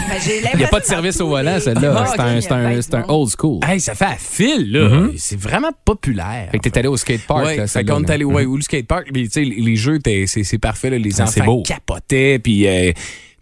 Il 0.53 0.57
n'y 0.57 0.63
a 0.63 0.67
pas 0.67 0.79
de 0.79 0.85
service 0.85 1.21
au 1.21 1.27
volant, 1.27 1.59
celle-là. 1.59 1.93
Ah, 2.17 2.37
C'est 2.41 2.95
un, 2.95 3.03
old 3.09 3.29
school. 3.37 3.59
hey, 3.67 3.79
ça 3.79 3.93
fait 3.93 4.05
à 4.05 4.15
fil, 4.17 4.71
là. 4.71 5.07
C'est 5.17 5.39
vraiment 5.39 5.71
populaire. 5.85 6.47
Fait 6.51 6.57
que 6.57 6.67
t'es 6.67 6.79
allé 6.79 6.87
au 6.87 6.97
skatepark. 6.97 7.45
Ouais, 7.45 7.57
là, 7.57 7.67
fait 7.67 7.85
qu'on 7.85 8.03
est 8.03 8.09
allé 8.09 8.23
ouais, 8.23 8.45
ou 8.45 8.55
le 8.55 8.63
skatepark, 8.63 9.11
puis 9.13 9.29
tu 9.29 9.33
sais, 9.33 9.43
les 9.43 9.75
jeux, 9.75 9.99
t'es- 9.99 10.25
c'est 10.25 10.43
c'est 10.43 10.57
parfait, 10.57 10.89
là, 10.89 10.97
les 10.97 11.21
Ah, 11.21 11.27
c'est 11.27 11.41
enfants 11.41 11.57
beau. 11.57 11.61
capotaient, 11.63 12.39
puis... 12.39 12.65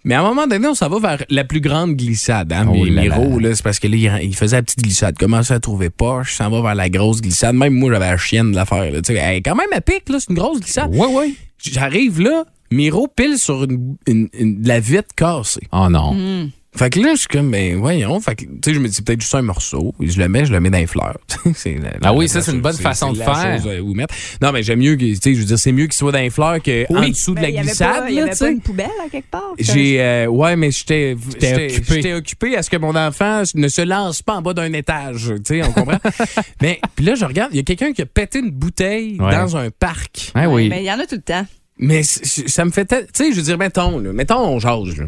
mais 0.03 0.15
à 0.15 0.21
un 0.21 0.23
moment 0.23 0.47
donné, 0.47 0.67
on 0.67 0.73
s'en 0.75 0.89
va 0.89 0.99
vers 0.99 1.25
la 1.29 1.43
plus 1.43 1.61
grande 1.61 1.95
glissade. 1.95 2.51
Hein, 2.53 2.67
Oh 2.69 2.85
là 2.85 2.91
là. 2.91 3.01
Miro, 3.17 3.39
là, 3.39 3.53
c'est 3.55 3.63
parce 3.63 3.79
que 3.79 3.87
là, 3.87 4.19
il, 4.21 4.35
faisait 4.35 4.55
la 4.57 4.63
petite 4.63 4.81
glissade. 4.81 5.17
Commençait 5.17 5.53
à 5.53 5.59
trouver 5.59 5.89
poche, 5.89 6.35
s'en 6.35 6.49
va 6.49 6.61
vers 6.61 6.75
la 6.75 6.89
grosse 6.89 7.21
glissade. 7.21 7.55
Même 7.55 7.73
moi, 7.73 7.91
j'avais 7.91 8.09
la 8.09 8.17
chienne 8.17 8.51
de 8.51 8.55
l'affaire. 8.55 8.83
Hey, 9.09 9.41
quand 9.41 9.55
même 9.55 9.67
à 9.73 9.81
pic, 9.81 10.07
là, 10.09 10.19
c'est 10.19 10.29
une 10.29 10.35
grosse 10.37 10.59
glissade. 10.61 10.95
Ouais, 10.95 11.07
ouais. 11.13 11.33
J'arrive 11.61 12.21
là, 12.21 12.45
Miro 12.71 13.07
pile 13.07 13.37
sur 13.37 13.63
une, 13.65 13.95
une- 14.07 14.29
une- 14.37 14.61
de 14.61 14.67
la 14.67 14.79
vitre 14.79 15.13
cassée. 15.15 15.67
Oh 15.73 15.87
non. 15.89 16.13
Mm. 16.13 16.51
Fait 16.75 16.91
que 16.91 16.99
là, 16.99 17.13
je 17.13 17.19
suis 17.21 17.27
comme, 17.27 17.49
ben 17.49 17.77
voyons. 17.77 18.19
Fait 18.19 18.35
que, 18.35 18.45
tu 18.45 18.49
sais, 18.63 18.73
je 18.75 18.79
me 18.79 18.87
dis 18.87 19.01
peut-être 19.01 19.21
juste 19.21 19.33
un 19.33 19.41
morceau. 19.41 19.93
Et 19.99 20.07
je 20.07 20.19
le 20.19 20.29
mets, 20.29 20.45
je 20.45 20.51
le 20.53 20.59
mets 20.59 20.69
dans 20.69 20.77
les 20.77 20.85
fleurs. 20.85 21.17
C'est 21.55 21.73
la- 21.75 21.93
Ah 22.03 22.13
oui, 22.13 22.25
la- 22.25 22.31
ça, 22.33 22.41
c'est 22.41 22.51
une 22.51 22.61
bonne 22.61 22.75
façon 22.75 23.11
de 23.11 23.17
faire. 23.17 23.57
chose, 23.57 23.67
euh, 23.67 23.79
où 23.79 23.93
mettre. 23.95 24.13
Non, 24.41 24.51
mais 24.51 24.61
j'aime 24.61 24.79
mieux 24.79 24.95
que, 24.95 25.03
tu 25.03 25.15
sais, 25.15 25.33
je 25.33 25.39
veux 25.39 25.45
dire, 25.45 25.57
c'est 25.57 25.71
mieux 25.71 25.85
qu'il 25.85 25.93
soit 25.95 26.11
dans 26.11 26.19
les 26.19 26.29
fleurs 26.29 26.57
qu'en 26.61 27.07
dessous 27.09 27.33
de 27.33 27.41
Ben, 27.41 27.53
la 27.55 27.61
glissade. 27.63 28.05
Il 28.09 28.15
y 28.15 28.19
avait 28.21 28.31
tu 28.31 28.37
pas 28.39 28.45
sais. 28.45 28.51
une 28.51 28.61
poubelle 28.61 28.89
à 29.03 29.09
quelque 29.09 29.29
part. 29.31 29.53
J'ai 29.57 29.99
euh, 30.01 30.27
ouais 30.27 30.55
mais 30.55 30.69
j'étais 30.71 31.15
j'étais 31.31 31.65
occupé. 31.65 31.93
j'étais 31.95 32.13
occupé 32.13 32.55
à 32.57 32.61
ce 32.63 32.69
que 32.69 32.77
mon 32.77 32.95
enfant 32.95 33.41
ne 33.55 33.67
se 33.67 33.81
lance 33.81 34.21
pas 34.21 34.35
en 34.35 34.41
bas 34.41 34.53
d'un 34.53 34.71
étage, 34.73 35.33
tu 35.37 35.59
sais, 35.59 35.63
on 35.63 35.71
comprend. 35.71 35.97
mais 36.61 36.79
puis 36.95 37.03
là 37.05 37.15
je 37.15 37.25
regarde, 37.25 37.49
il 37.53 37.57
y 37.57 37.61
a 37.61 37.63
quelqu'un 37.63 37.93
qui 37.93 38.01
a 38.03 38.05
pété 38.05 38.39
une 38.39 38.51
bouteille 38.51 39.17
Ouais. 39.19 39.31
dans 39.31 39.57
un 39.57 39.69
parc. 39.71 40.31
Ah 40.35 40.47
oui. 40.49 40.69
Mais 40.69 40.81
il 40.83 40.85
y 40.85 40.91
en 40.91 40.99
a 40.99 41.05
tout 41.07 41.15
le 41.15 41.21
temps. 41.21 41.45
Mais 41.81 42.03
ça 42.03 42.65
me 42.65 42.71
fait 42.71 42.85
tu 42.85 42.95
sais, 43.13 43.31
je 43.31 43.37
veux 43.37 43.41
dire 43.41 43.57
mettons 43.57 43.99
là, 43.99 44.11
mettons 44.11 44.39
on 44.45 44.59
jase 44.59 44.97
là. 44.97 45.05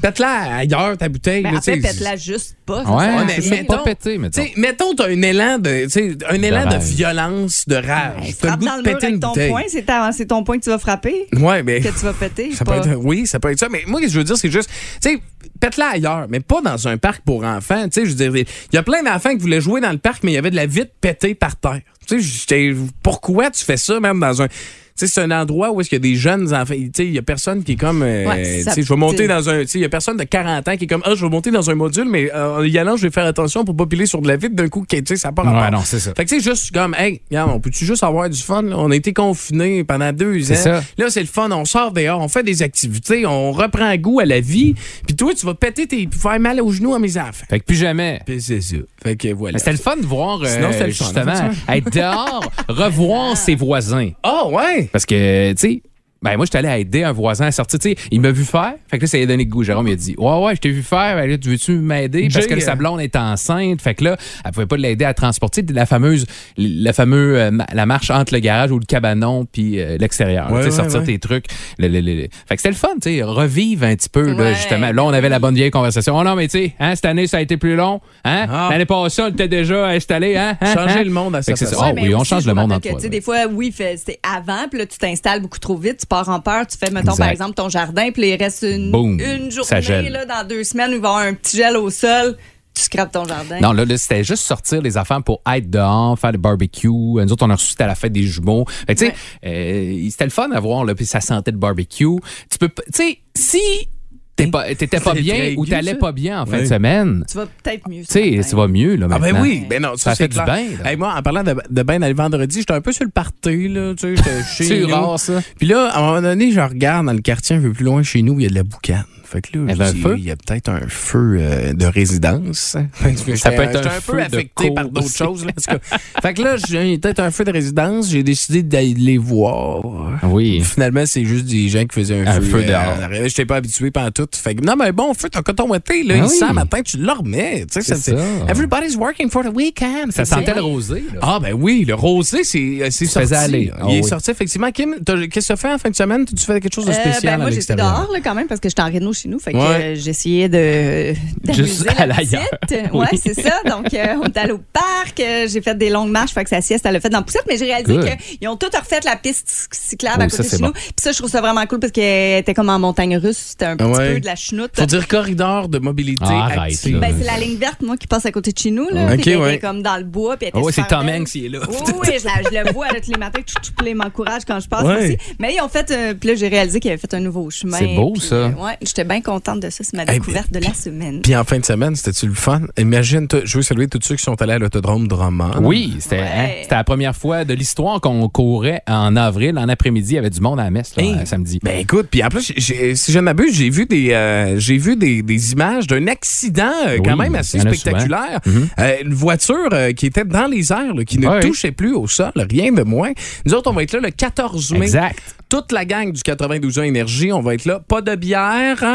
Pète-la 0.00 0.56
ailleurs 0.58 0.96
ta 0.98 1.08
bouteille 1.08 1.42
Ben, 1.42 1.52
là, 1.52 1.58
en 1.58 1.62
fait, 1.62 1.76
tu 1.76 1.82
sais. 1.82 1.88
pète-la 1.88 2.16
juste 2.16 2.56
pas. 2.66 2.82
Ouais, 2.84 3.06
ça, 3.06 3.24
mais 3.26 3.50
mettons- 3.56 3.76
pas 3.76 3.82
pété, 3.84 4.18
mettons. 4.18 4.42
Tu 4.42 4.48
sais, 4.48 4.54
mettons, 4.60 4.94
t'as 4.94 5.08
un 5.08 5.22
élan 5.22 5.58
de, 5.58 5.84
tu 5.84 5.90
sais, 5.90 6.16
un 6.28 6.42
élan 6.42 6.66
de 6.68 6.76
violence, 6.76 7.64
de 7.66 7.76
Ben, 7.80 7.86
rage. 7.86 8.12
T'as 8.20 8.26
le 8.26 8.32
frappe 8.34 8.60
goût 8.60 8.66
dans 8.66 8.72
de 8.72 8.76
le 8.76 8.82
mur 8.82 8.92
péter 8.92 9.06
avec 9.06 9.14
une 9.14 9.20
ton 9.20 9.28
bouteille. 9.28 9.48
poing, 9.50 9.62
c'est 9.68 9.86
ta- 9.86 10.12
c'est 10.12 10.26
ton 10.26 10.44
poing 10.44 10.58
que 10.58 10.64
tu 10.64 10.70
vas 10.70 10.78
frapper, 10.78 11.26
Ouais, 11.38 11.62
mais 11.62 11.80
que 11.80 11.88
tu 11.88 12.04
vas 12.04 12.12
péter. 12.12 12.52
Ça 12.52 12.64
pas- 12.66 12.80
peut 12.80 12.90
être, 12.90 12.96
oui, 13.02 13.26
ça 13.26 13.40
peut 13.40 13.50
être 13.50 13.58
ça. 13.58 13.68
Mais 13.70 13.82
moi, 13.86 13.98
ce 14.00 14.06
que 14.06 14.12
je 14.12 14.18
veux 14.18 14.24
dire, 14.24 14.36
c'est 14.36 14.50
juste, 14.50 14.68
tu 15.02 15.08
sais, 15.10 15.18
pète-la 15.58 15.86
ailleurs, 15.92 16.26
mais 16.28 16.40
pas 16.40 16.60
dans 16.60 16.86
un 16.86 16.98
parc 16.98 17.22
pour 17.24 17.42
enfants. 17.44 17.84
Tu 17.88 18.00
sais, 18.00 18.04
je 18.04 18.10
veux 18.14 18.30
dire, 18.30 18.36
il 18.36 18.74
y 18.74 18.78
a 18.78 18.82
plein 18.82 19.02
d'enfants 19.02 19.30
qui 19.30 19.38
voulaient 19.38 19.60
jouer 19.62 19.80
dans 19.80 19.92
le 19.92 19.98
parc, 19.98 20.22
mais 20.22 20.32
il 20.32 20.34
y 20.34 20.38
avait 20.38 20.50
de 20.50 20.56
la 20.56 20.66
vitre 20.66 20.92
pétée 21.00 21.34
par 21.34 21.56
terre. 21.56 21.80
Tu 22.06 22.20
sais, 22.22 22.74
pourquoi 23.02 23.50
tu 23.50 23.64
fais 23.64 23.78
ça 23.78 23.98
même 24.00 24.20
dans 24.20 24.42
un. 24.42 24.48
Tu 24.96 25.06
sais, 25.08 25.12
c'est 25.12 25.22
un 25.22 25.30
endroit 25.32 25.72
où 25.72 25.80
est-ce 25.80 25.88
qu'il 25.88 25.96
y 25.96 26.00
a 26.00 26.02
des 26.12 26.14
jeunes 26.14 26.54
enfants. 26.54 26.74
Tu 26.74 26.90
sais, 26.94 27.04
il 27.06 27.12
y 27.12 27.18
a 27.18 27.22
personne 27.22 27.64
qui 27.64 27.72
est 27.72 27.76
comme. 27.76 28.02
euh, 28.04 28.26
Ouais, 28.28 28.58
tu 28.58 28.62
ça- 28.62 28.70
sais, 28.74 28.82
je 28.82 28.88
vais 28.88 28.94
monter 28.96 29.26
dans 29.26 29.48
un. 29.48 29.62
Tu 29.62 29.66
sais, 29.66 29.78
il 29.78 29.82
y 29.82 29.84
a 29.84 29.88
personne 29.88 30.16
de 30.16 30.22
40 30.22 30.68
ans 30.68 30.76
qui 30.76 30.84
est 30.84 30.86
comme, 30.86 31.02
ah, 31.04 31.14
je 31.16 31.24
vais 31.24 31.28
monter 31.30 31.50
dans 31.50 31.68
un 31.68 31.74
module, 31.74 32.04
mais 32.08 32.30
euh, 32.32 32.58
en 32.58 32.62
y 32.62 32.78
allant, 32.78 32.96
je 32.96 33.02
vais 33.02 33.10
faire 33.10 33.26
attention 33.26 33.64
pour 33.64 33.74
pas 33.76 33.86
piler 33.86 34.06
sur 34.06 34.22
de 34.22 34.28
la 34.28 34.36
vitre 34.36 34.54
d'un 34.54 34.68
coup, 34.68 34.86
tu 34.88 34.96
sais, 35.04 35.16
ça 35.16 35.32
part 35.32 35.46
Ouais, 35.46 35.70
non, 35.72 35.80
c'est 35.84 35.98
ça. 35.98 36.12
Fait 36.16 36.22
que 36.24 36.30
c'est 36.30 36.38
juste 36.40 36.70
comme, 36.72 36.94
hey, 36.96 37.20
regarde, 37.28 37.50
on 37.52 37.58
peut-tu 37.58 37.84
juste 37.84 38.04
avoir 38.04 38.30
du 38.30 38.40
fun? 38.40 38.62
là? 38.62 38.76
On 38.78 38.88
a 38.92 38.94
été 38.94 39.12
confinés 39.12 39.82
pendant 39.82 40.12
deux 40.12 40.42
ans. 40.42 40.44
C'est 40.46 40.54
ça. 40.54 40.82
Là, 40.96 41.06
c'est 41.10 41.20
le 41.22 41.26
fun. 41.26 41.50
On 41.50 41.64
sort 41.64 41.90
dehors, 41.90 42.20
on 42.20 42.28
fait 42.28 42.44
des 42.44 42.62
activités, 42.62 43.26
on 43.26 43.50
reprend 43.50 43.92
goût 43.96 44.20
à 44.20 44.24
la 44.24 44.38
vie. 44.38 44.74
Puis 45.08 45.16
toi, 45.16 45.32
tu 45.34 45.44
vas 45.44 45.54
péter 45.54 45.88
tes. 45.88 46.08
faire 46.16 46.38
mal 46.38 46.60
aux 46.60 46.70
genoux 46.70 46.94
à 46.94 47.00
mes 47.00 47.16
enfants. 47.18 47.46
Fait 47.50 47.58
que 47.58 47.64
plus 47.64 47.74
jamais. 47.76 48.20
Puis 48.24 48.40
c'est 48.40 48.60
ça. 48.60 48.76
Fait 49.02 49.16
que 49.16 49.28
voilà. 49.34 49.54
Mais 49.54 49.58
C'était 49.58 49.72
le 49.72 49.78
fun 49.78 49.96
de 49.96 50.06
voir, 50.06 50.40
euh, 50.40 50.46
Sinon, 50.46 50.68
c'était 50.70 50.86
le 50.86 50.92
fun, 50.92 51.04
justement, 51.06 51.50
être 51.68 51.90
dehors, 51.92 52.48
revoir 52.68 53.36
ses 53.36 53.56
voisins. 53.56 54.10
Ah, 54.22 54.46
ouais! 54.46 54.83
Parce 54.92 55.06
que, 55.06 55.52
tu 55.52 55.58
sais, 55.58 55.82
ben 56.24 56.36
moi, 56.36 56.46
j'étais 56.46 56.58
allé 56.58 56.80
aider 56.80 57.02
un 57.04 57.12
voisin 57.12 57.46
à 57.46 57.52
sortir. 57.52 57.78
Tu 57.78 57.90
sais, 57.90 57.96
il 58.10 58.20
m'a 58.20 58.30
vu 58.30 58.44
faire. 58.44 58.74
Fait 58.88 58.98
que 58.98 59.04
là, 59.04 59.06
ça 59.08 59.16
lui 59.18 59.24
a 59.24 59.26
donné 59.26 59.44
le 59.44 59.50
goût. 59.50 59.62
Jérôme, 59.62 59.86
il 59.88 59.92
a 59.92 59.96
dit 59.96 60.14
Ouais, 60.18 60.38
ouais, 60.44 60.56
je 60.56 60.60
t'ai 60.60 60.70
vu 60.70 60.82
faire. 60.82 61.16
Ben 61.16 61.28
là, 61.30 61.38
tu 61.38 61.50
veux-tu 61.50 61.72
m'aider? 61.78 62.28
Parce 62.32 62.46
que 62.46 62.54
Jay, 62.54 62.60
sa 62.60 62.74
blonde 62.74 63.00
est 63.00 63.14
enceinte. 63.14 63.80
Fait 63.82 63.94
que 63.94 64.04
là, 64.04 64.16
elle 64.44 64.50
pouvait 64.52 64.66
pas 64.66 64.76
l'aider 64.76 65.04
à 65.04 65.14
transporter 65.14 65.62
la 65.72 65.86
fameuse, 65.86 66.26
la 66.56 66.92
fameuse, 66.92 67.36
euh, 67.38 67.50
la 67.72 67.86
marche 67.86 68.10
entre 68.10 68.32
le 68.34 68.40
garage 68.40 68.70
ou 68.70 68.78
le 68.78 68.86
cabanon 68.86 69.46
puis 69.50 69.80
euh, 69.80 69.96
l'extérieur. 69.98 70.50
Ouais, 70.50 70.64
tu 70.64 70.70
sais, 70.70 70.76
ouais, 70.76 70.82
sortir 70.82 71.00
ouais. 71.00 71.06
tes 71.06 71.18
trucs. 71.18 71.44
Le- 71.78 71.88
le- 71.88 72.00
le- 72.00 72.14
le- 72.14 72.28
Fait 72.48 72.56
que 72.56 72.62
c'était 72.62 72.70
le 72.70 72.74
fun, 72.74 72.88
tu 73.02 73.10
sais, 73.16 73.22
revivre 73.22 73.84
un 73.84 73.94
petit 73.94 74.08
peu, 74.08 74.32
là, 74.32 74.54
justement. 74.54 74.90
Là, 74.92 75.04
on 75.04 75.12
avait 75.12 75.28
la 75.28 75.38
bonne 75.38 75.54
vieille 75.54 75.70
conversation. 75.70 76.16
Oh 76.16 76.24
non, 76.24 76.34
mais 76.36 76.48
tu 76.48 76.58
sais, 76.58 76.74
hein, 76.80 76.94
cette 76.94 77.04
année, 77.04 77.26
ça 77.26 77.36
a 77.38 77.40
été 77.40 77.56
plus 77.56 77.76
long. 77.76 78.00
Hein? 78.24 78.46
Ah. 78.50 78.68
L'année 78.70 78.86
passée, 78.86 79.22
on 79.22 79.28
était 79.28 79.48
déjà 79.48 79.88
installé. 79.88 80.36
Hein? 80.36 80.56
Hein? 80.60 80.74
Changer 80.74 81.00
Hein? 81.00 81.04
le 81.04 81.10
monde 81.10 81.34
à 81.36 81.42
Fait 81.42 81.52
sa 81.56 81.64
que 81.64 81.70
c'est 81.70 81.74
ça. 81.74 81.80
Ah 81.88 81.92
oui, 81.94 82.14
on 82.14 82.24
change 82.24 82.42
je 82.44 82.48
le 82.48 82.54
monde 82.54 82.72
en 82.72 82.80
toi. 82.80 82.92
Des 83.08 83.20
fois, 83.20 83.46
oui, 83.52 83.72
c'était 83.76 84.18
avant, 84.22 84.68
puis 84.70 84.78
là, 84.78 84.86
tu 84.86 84.98
t'installes 84.98 85.40
beaucoup 85.40 85.58
trop 85.58 85.76
vite, 85.76 85.98
tu 86.00 86.06
pars 86.14 86.28
en 86.28 86.40
peur, 86.40 86.66
tu 86.66 86.78
fais, 86.78 86.90
mettons, 86.92 87.12
Exact. 87.12 87.24
par 87.24 87.28
exemple, 87.32 87.54
ton 87.54 87.68
jardin, 87.68 88.10
puis 88.12 88.28
il 88.28 88.36
reste 88.36 88.62
une, 88.62 88.94
une 89.20 89.50
journée, 89.50 90.10
là, 90.10 90.24
dans 90.24 90.46
deux 90.46 90.62
semaines, 90.62 90.90
où 90.92 90.94
il 90.94 91.00
va 91.00 91.08
y 91.08 91.12
avoir 91.12 91.26
un 91.26 91.34
petit 91.34 91.56
gel 91.56 91.76
au 91.76 91.90
sol, 91.90 92.36
tu 92.72 92.82
scrapes 92.82 93.12
ton 93.12 93.24
jardin. 93.24 93.58
Non, 93.60 93.72
là, 93.72 93.84
là, 93.84 93.96
c'était 93.96 94.22
juste 94.22 94.44
sortir 94.44 94.80
les 94.80 94.96
affaires 94.96 95.22
pour 95.22 95.40
être 95.52 95.68
dehors, 95.70 96.16
faire 96.18 96.32
le 96.32 96.38
barbecue. 96.38 96.88
Nous 96.88 97.32
autres, 97.32 97.44
on 97.44 97.50
a 97.50 97.54
reçu, 97.54 97.70
c'était 97.70 97.84
à 97.84 97.88
la 97.88 97.94
fête 97.94 98.12
des 98.12 98.22
jumeaux. 98.22 98.64
Tu 98.88 98.96
sais, 98.96 99.14
euh, 99.44 100.08
c'était 100.10 100.24
le 100.24 100.30
fun 100.30 100.50
à 100.52 100.60
voir, 100.60 100.84
là, 100.84 100.94
puis 100.94 101.06
ça 101.06 101.20
sentait 101.20 101.50
le 101.50 101.56
barbecue. 101.58 102.16
Tu 102.50 102.58
peux, 102.58 102.68
tu 102.68 102.82
sais, 102.92 103.18
si 103.34 103.88
t'étais 104.36 105.00
pas 105.00 105.14
bien 105.14 105.54
ou 105.56 105.64
t'allais 105.66 105.94
pas 105.94 106.12
bien 106.12 106.42
en 106.42 106.46
fin 106.46 106.56
Oui. 106.56 106.62
de 106.62 106.68
semaine, 106.68 107.24
Tu 107.30 107.36
vas 107.36 107.46
peut-être 107.46 107.88
mieux. 107.88 108.00
tu 108.02 108.06
sais, 108.08 108.42
ça 108.42 108.56
va 108.56 108.66
mieux, 108.68 108.96
là, 108.96 109.06
Ah 109.10 109.18
ben 109.18 109.32
maintenant. 109.32 109.42
oui, 109.42 109.64
ben 109.68 109.82
non, 109.82 109.96
ça, 109.96 110.10
Ça 110.10 110.16
fait 110.16 110.28
du 110.28 110.34
clair. 110.38 110.46
bien. 110.46 110.66
Hey, 110.90 110.96
moi, 110.96 111.14
en 111.16 111.22
parlant 111.22 111.42
de, 111.42 111.54
de 111.70 111.82
bain 111.82 111.98
dans 111.98 112.08
le 112.08 112.14
vendredi, 112.14 112.58
j'étais 112.60 112.72
un 112.74 112.80
peu 112.80 112.92
sur 112.92 113.04
le 113.04 113.10
party, 113.10 113.68
là, 113.68 113.94
tu 113.94 114.00
sais, 114.00 114.16
j'étais 114.16 114.30
chez 114.56 114.64
C'est 114.64 114.80
nous. 114.80 114.88
rare, 114.88 115.18
ça. 115.20 115.40
Puis 115.58 115.66
là, 115.68 115.88
à 115.92 115.98
un 115.98 116.02
moment 116.06 116.22
donné, 116.22 116.50
je 116.52 116.60
regarde 116.60 117.06
dans 117.06 117.12
le 117.12 117.20
quartier 117.20 117.56
un 117.56 117.60
peu 117.60 117.72
plus 117.72 117.84
loin 117.84 118.02
chez 118.02 118.22
nous, 118.22 118.38
il 118.40 118.42
y 118.42 118.46
a 118.46 118.50
de 118.50 118.54
la 118.54 118.62
boucane. 118.64 119.04
Fait 119.24 119.40
que 119.40 119.56
là, 119.58 119.64
Il 119.68 119.72
y 119.72 119.76
je 119.76 119.80
avait 119.80 119.90
un 119.90 119.92
dis, 119.94 120.00
feu? 120.02 120.14
il 120.18 120.24
y 120.24 120.30
a 120.30 120.36
peut-être 120.36 120.68
un 120.68 120.80
feu 120.88 121.36
euh, 121.40 121.72
de 121.72 121.86
résidence. 121.86 122.76
Que 123.24 123.36
Ça 123.36 123.50
peut 123.50 123.62
j'étais- 123.62 123.78
être 123.78 123.86
un 123.86 123.90
feu 123.90 124.12
peu 124.12 124.20
affecté 124.22 124.70
par 124.70 124.88
d'autres 124.88 125.10
choses. 125.14 125.44
Là, 125.44 125.52
en 125.56 125.60
tout 125.60 125.78
cas. 125.78 125.98
fait 126.22 126.34
que 126.34 126.42
là, 126.42 126.56
j'ai 126.56 126.84
il 126.84 126.90
y 126.92 126.94
a 126.94 126.98
peut-être 126.98 127.20
un 127.20 127.30
feu 127.30 127.44
de 127.44 127.50
résidence. 127.52 128.10
J'ai 128.10 128.22
décidé 128.22 128.62
d'aller 128.62 128.94
les 128.94 129.18
voir. 129.18 129.82
Oui. 130.24 130.60
Finalement, 130.62 131.04
c'est 131.06 131.24
juste 131.24 131.46
des 131.46 131.68
gens 131.68 131.82
qui 131.86 131.94
faisaient 131.94 132.20
un, 132.20 132.26
Un 132.26 132.34
feu, 132.34 132.42
feu 132.42 132.58
euh, 132.58 132.68
dehors. 132.68 132.94
en 132.98 133.02
arrière. 133.02 133.28
J'étais 133.28 133.46
pas 133.46 133.56
habitué 133.56 133.90
pendant 133.90 134.10
tout. 134.10 134.26
Fait 134.34 134.54
que, 134.54 134.62
non, 134.64 134.74
mais 134.76 134.92
bon, 134.92 135.12
feu, 135.14 135.28
t'as 135.30 135.42
coton 135.42 135.68
ouaté, 135.68 136.02
là, 136.02 136.14
Ah 136.16 136.18
il 136.18 136.22
oui. 136.24 136.36
sent 136.36 136.52
matin, 136.52 136.82
tu 136.82 136.98
le 136.98 137.10
remets. 137.12 137.66
Tu 137.70 137.80
sais, 137.80 137.82
C'est 137.82 138.12
ça, 138.12 138.16
ça. 138.16 138.50
Everybody's 138.50 138.96
working 138.96 139.30
for 139.30 139.42
the 139.42 139.54
weekend. 139.54 140.12
Ça 140.12 140.22
que 140.22 140.28
sentait 140.28 140.54
le 140.54 140.62
rosé, 140.62 141.04
là. 141.14 141.20
ah 141.22 141.38
ben 141.40 141.52
oui, 141.54 141.84
le 141.86 141.94
rosé, 141.94 142.44
c'est 142.44 142.82
euh, 142.82 142.90
sorti. 142.90 143.34
aller. 143.34 143.66
là. 143.66 143.76
Ah 143.80 143.84
Il 143.88 143.96
est 143.96 144.02
oui. 144.02 144.08
sorti 144.08 144.30
effectivement. 144.30 144.70
Kim, 144.70 144.94
qu'est-ce 145.04 145.26
que 145.26 145.40
tu 145.46 145.52
as 145.52 145.56
fait 145.56 145.72
en 145.72 145.78
fin 145.78 145.90
de 145.90 145.96
semaine? 145.96 146.24
Tu 146.24 146.36
fais 146.44 146.60
quelque 146.60 146.74
chose 146.74 146.84
de 146.86 146.90
Euh, 146.90 146.94
spécial 146.94 147.36
ben, 147.38 147.42
moi, 147.42 147.50
j'étais 147.50 147.74
dehors 147.74 148.10
là, 148.12 148.18
quand 148.22 148.34
même 148.34 148.46
parce 148.46 148.60
que 148.60 148.68
j'étais 148.68 148.82
en 148.82 148.90
réno 148.90 149.12
chez 149.14 149.28
nous. 149.28 149.38
Fait 149.38 149.52
que 149.52 149.56
Ouais. 149.56 149.64
euh, 149.64 149.94
j'essayais 149.96 150.48
de 150.48 151.14
Juste 151.52 151.84
d'amuser 151.84 151.88
à 151.90 152.06
la 152.06 152.14
l'ailleurs. 152.16 152.42
petite. 152.62 152.80
Ouais, 152.92 153.06
Oui. 153.12 153.20
c'est 153.22 153.34
ça. 153.40 153.52
Donc, 153.68 153.92
euh, 153.94 154.14
on 154.22 154.26
est 154.26 154.36
allé 154.36 154.52
au 154.52 154.60
parc. 154.72 155.18
euh, 155.20 155.46
j'ai 155.48 155.60
fait 155.62 155.76
des 155.76 155.90
longues 155.90 156.10
marches. 156.10 156.32
Fait 156.32 156.44
que 156.44 156.50
sa 156.50 156.60
sieste, 156.60 156.84
elle 156.86 156.92
l'a 156.94 157.00
fait 157.00 157.08
dans 157.10 157.18
la 157.18 157.24
poussette. 157.24 157.44
Mais 157.48 157.56
j'ai 157.56 157.66
réalisé 157.66 157.98
qu'ils 158.38 158.48
ont 158.48 158.56
tout 158.56 158.66
refait 158.74 159.00
la 159.04 159.16
piste 159.16 159.68
cyclable 159.72 160.22
à 160.22 160.26
Oh, 160.26 160.30
côté 160.30 160.36
ça, 160.36 160.42
c'est 160.42 160.50
de 160.50 160.56
chez 160.56 160.62
bon. 160.62 160.66
nous. 160.68 160.72
Puis 160.72 160.92
ça, 161.00 161.12
je 161.12 161.18
trouve 161.18 161.30
ça 161.30 161.40
vraiment 161.40 161.64
cool 161.66 161.80
parce 161.80 161.92
qu'elle 161.92 162.40
était 162.40 162.54
comme 162.54 162.68
en 162.68 162.78
montagne 162.78 163.16
russe. 163.16 163.36
C'était 163.50 163.64
un 163.66 163.76
petit 163.76 163.88
Ouais. 163.88 164.14
peu 164.14 164.20
de 164.20 164.26
la 164.26 164.36
chenoute. 164.36 164.70
Faut 164.74 164.86
dire 164.86 165.06
corridor 165.08 165.68
de 165.68 165.78
mobilité 165.78 166.24
Ah, 166.26 166.44
arrête, 166.44 166.72
active. 166.74 166.98
Ben, 166.98 167.14
c'est 167.18 167.24
la 167.26 167.38
ligne 167.38 167.56
verte, 167.58 167.82
moi, 167.82 167.96
qui 167.96 168.06
passe 168.06 168.26
à 168.26 168.32
côté 168.32 168.52
de 168.52 168.58
chez 168.58 168.70
nous. 168.70 168.88
Là, 168.90 169.12
Ok, 169.14 169.20
Puis 169.20 169.30
elle 169.30 169.38
ouais. 169.38 169.54
était 169.56 169.66
comme 169.66 169.82
dans 169.82 169.96
le 169.96 170.04
bois. 170.04 170.36
Puis 170.36 170.46
elle 170.46 170.52
Ah 170.54 170.58
était 170.58 170.66
ouais, 170.66 170.72
c'est 170.72 170.86
Tom. 170.86 171.08
Hanks 171.08 171.28
qui 171.28 171.46
est 171.46 171.48
là. 171.48 171.60
Oui, 171.68 171.76
oui, 172.00 172.08
je, 172.18 172.24
la- 172.24 172.42
je 172.50 172.64
le 172.66 172.72
vois 172.72 172.86
là, 172.88 173.00
tous 173.00 173.10
les 173.12 173.18
matins. 173.18 173.40
Tout, 173.46 173.72
tout, 173.76 173.84
il 173.86 173.94
m'encourage 173.94 174.42
quand 174.46 174.58
je 174.60 174.68
passe 174.68 174.84
Ouais. 174.84 175.04
aussi. 175.04 175.18
Mais 175.38 175.54
ils 175.54 175.60
ont 175.60 175.68
fait. 175.68 175.86
puis 176.18 176.28
là, 176.30 176.34
j'ai 176.34 176.48
réalisé 176.48 176.80
qu'ils 176.80 176.90
avaient 176.90 177.00
fait 177.00 177.14
un 177.14 177.20
nouveau 177.20 177.50
chemin. 177.50 177.78
C'est 177.78 177.94
beau, 177.94 178.14
ça. 178.18 178.48
ouais, 178.48 178.76
j'étais 178.82 179.03
bien 179.04 179.20
contente 179.20 179.60
de 179.60 179.70
ça. 179.70 179.84
C'est 179.84 179.94
ma 179.94 180.02
Hey, 180.04 180.18
découverte 180.18 180.52
de 180.52 180.58
la 180.58 180.74
semaine. 180.74 181.20
Puis 181.22 181.34
en 181.36 181.44
fin 181.44 181.58
de 181.58 181.64
semaine, 181.64 181.94
c'était-tu 181.96 182.26
le 182.26 182.34
fun? 182.34 182.62
Imagine, 182.78 183.26
toi, 183.28 183.40
je 183.44 183.56
veux 183.56 183.62
saluer 183.62 183.86
tous 183.88 184.00
ceux 184.02 184.16
qui 184.16 184.22
sont 184.22 184.40
allés 184.42 184.52
à 184.54 184.58
l'autodrome 184.58 185.08
Drummond. 185.08 185.52
Oui, 185.62 185.96
c'était 186.00 186.16
Ouais. 186.16 186.22
hein, 186.22 186.48
c'était 186.62 186.74
la 186.74 186.84
première 186.84 187.14
fois 187.16 187.44
de 187.44 187.54
l'histoire 187.54 188.00
qu'on 188.00 188.28
courait 188.28 188.82
en 188.86 189.16
avril. 189.16 189.58
En 189.58 189.68
après-midi, 189.68 190.12
il 190.12 190.14
y 190.16 190.18
avait 190.18 190.30
du 190.30 190.40
monde 190.40 190.60
à 190.60 190.64
la 190.64 190.70
messe, 190.70 190.94
là, 190.96 191.02
Hey. 191.02 191.12
euh, 191.14 191.24
samedi. 191.24 191.58
Ben 191.62 191.78
écoute, 191.78 192.08
puis 192.10 192.22
en 192.24 192.28
plus, 192.28 192.52
si 192.56 193.12
je 193.12 193.16
ne 193.18 193.22
m'abuse, 193.22 193.54
j'ai 193.54 193.70
vu 193.70 193.86
des 193.86 194.12
euh, 194.12 194.58
j'ai 194.58 194.78
vu 194.78 194.96
des, 194.96 195.22
des 195.22 195.52
images 195.52 195.86
d'un 195.86 196.06
accident 196.06 196.70
euh, 196.86 196.98
quand 197.04 197.12
Oui, 197.12 197.18
même 197.18 197.34
assez 197.34 197.58
spectaculaire. 197.60 198.40
Mhm. 198.46 198.68
Euh, 198.78 198.96
une 199.04 199.14
voiture 199.14 199.68
euh, 199.72 199.92
qui 199.92 200.06
était 200.06 200.24
dans 200.24 200.46
les 200.46 200.72
airs, 200.72 200.94
là, 200.94 201.04
qui 201.04 201.18
ne 201.18 201.28
Ouais. 201.28 201.40
touchait 201.40 201.72
plus 201.72 201.92
au 201.94 202.06
sol, 202.06 202.32
rien 202.36 202.72
de 202.72 202.82
moins. 202.82 203.12
Nous 203.46 203.54
autres, 203.54 203.70
on 203.70 203.74
va 203.74 203.82
être 203.82 203.92
là 203.92 204.00
le 204.00 204.10
14 204.10 204.72
mai. 204.72 204.82
Exact. 204.86 205.18
Toute 205.48 205.72
la 205.72 205.84
gang 205.84 206.10
du 206.10 206.22
92 206.22 206.78
ans 206.78 206.82
Énergie, 206.82 207.32
on 207.32 207.40
va 207.40 207.54
être 207.54 207.64
là. 207.64 207.80
Pas 207.86 208.00
de 208.00 208.14
bière, 208.16 208.82
hein? 208.82 208.93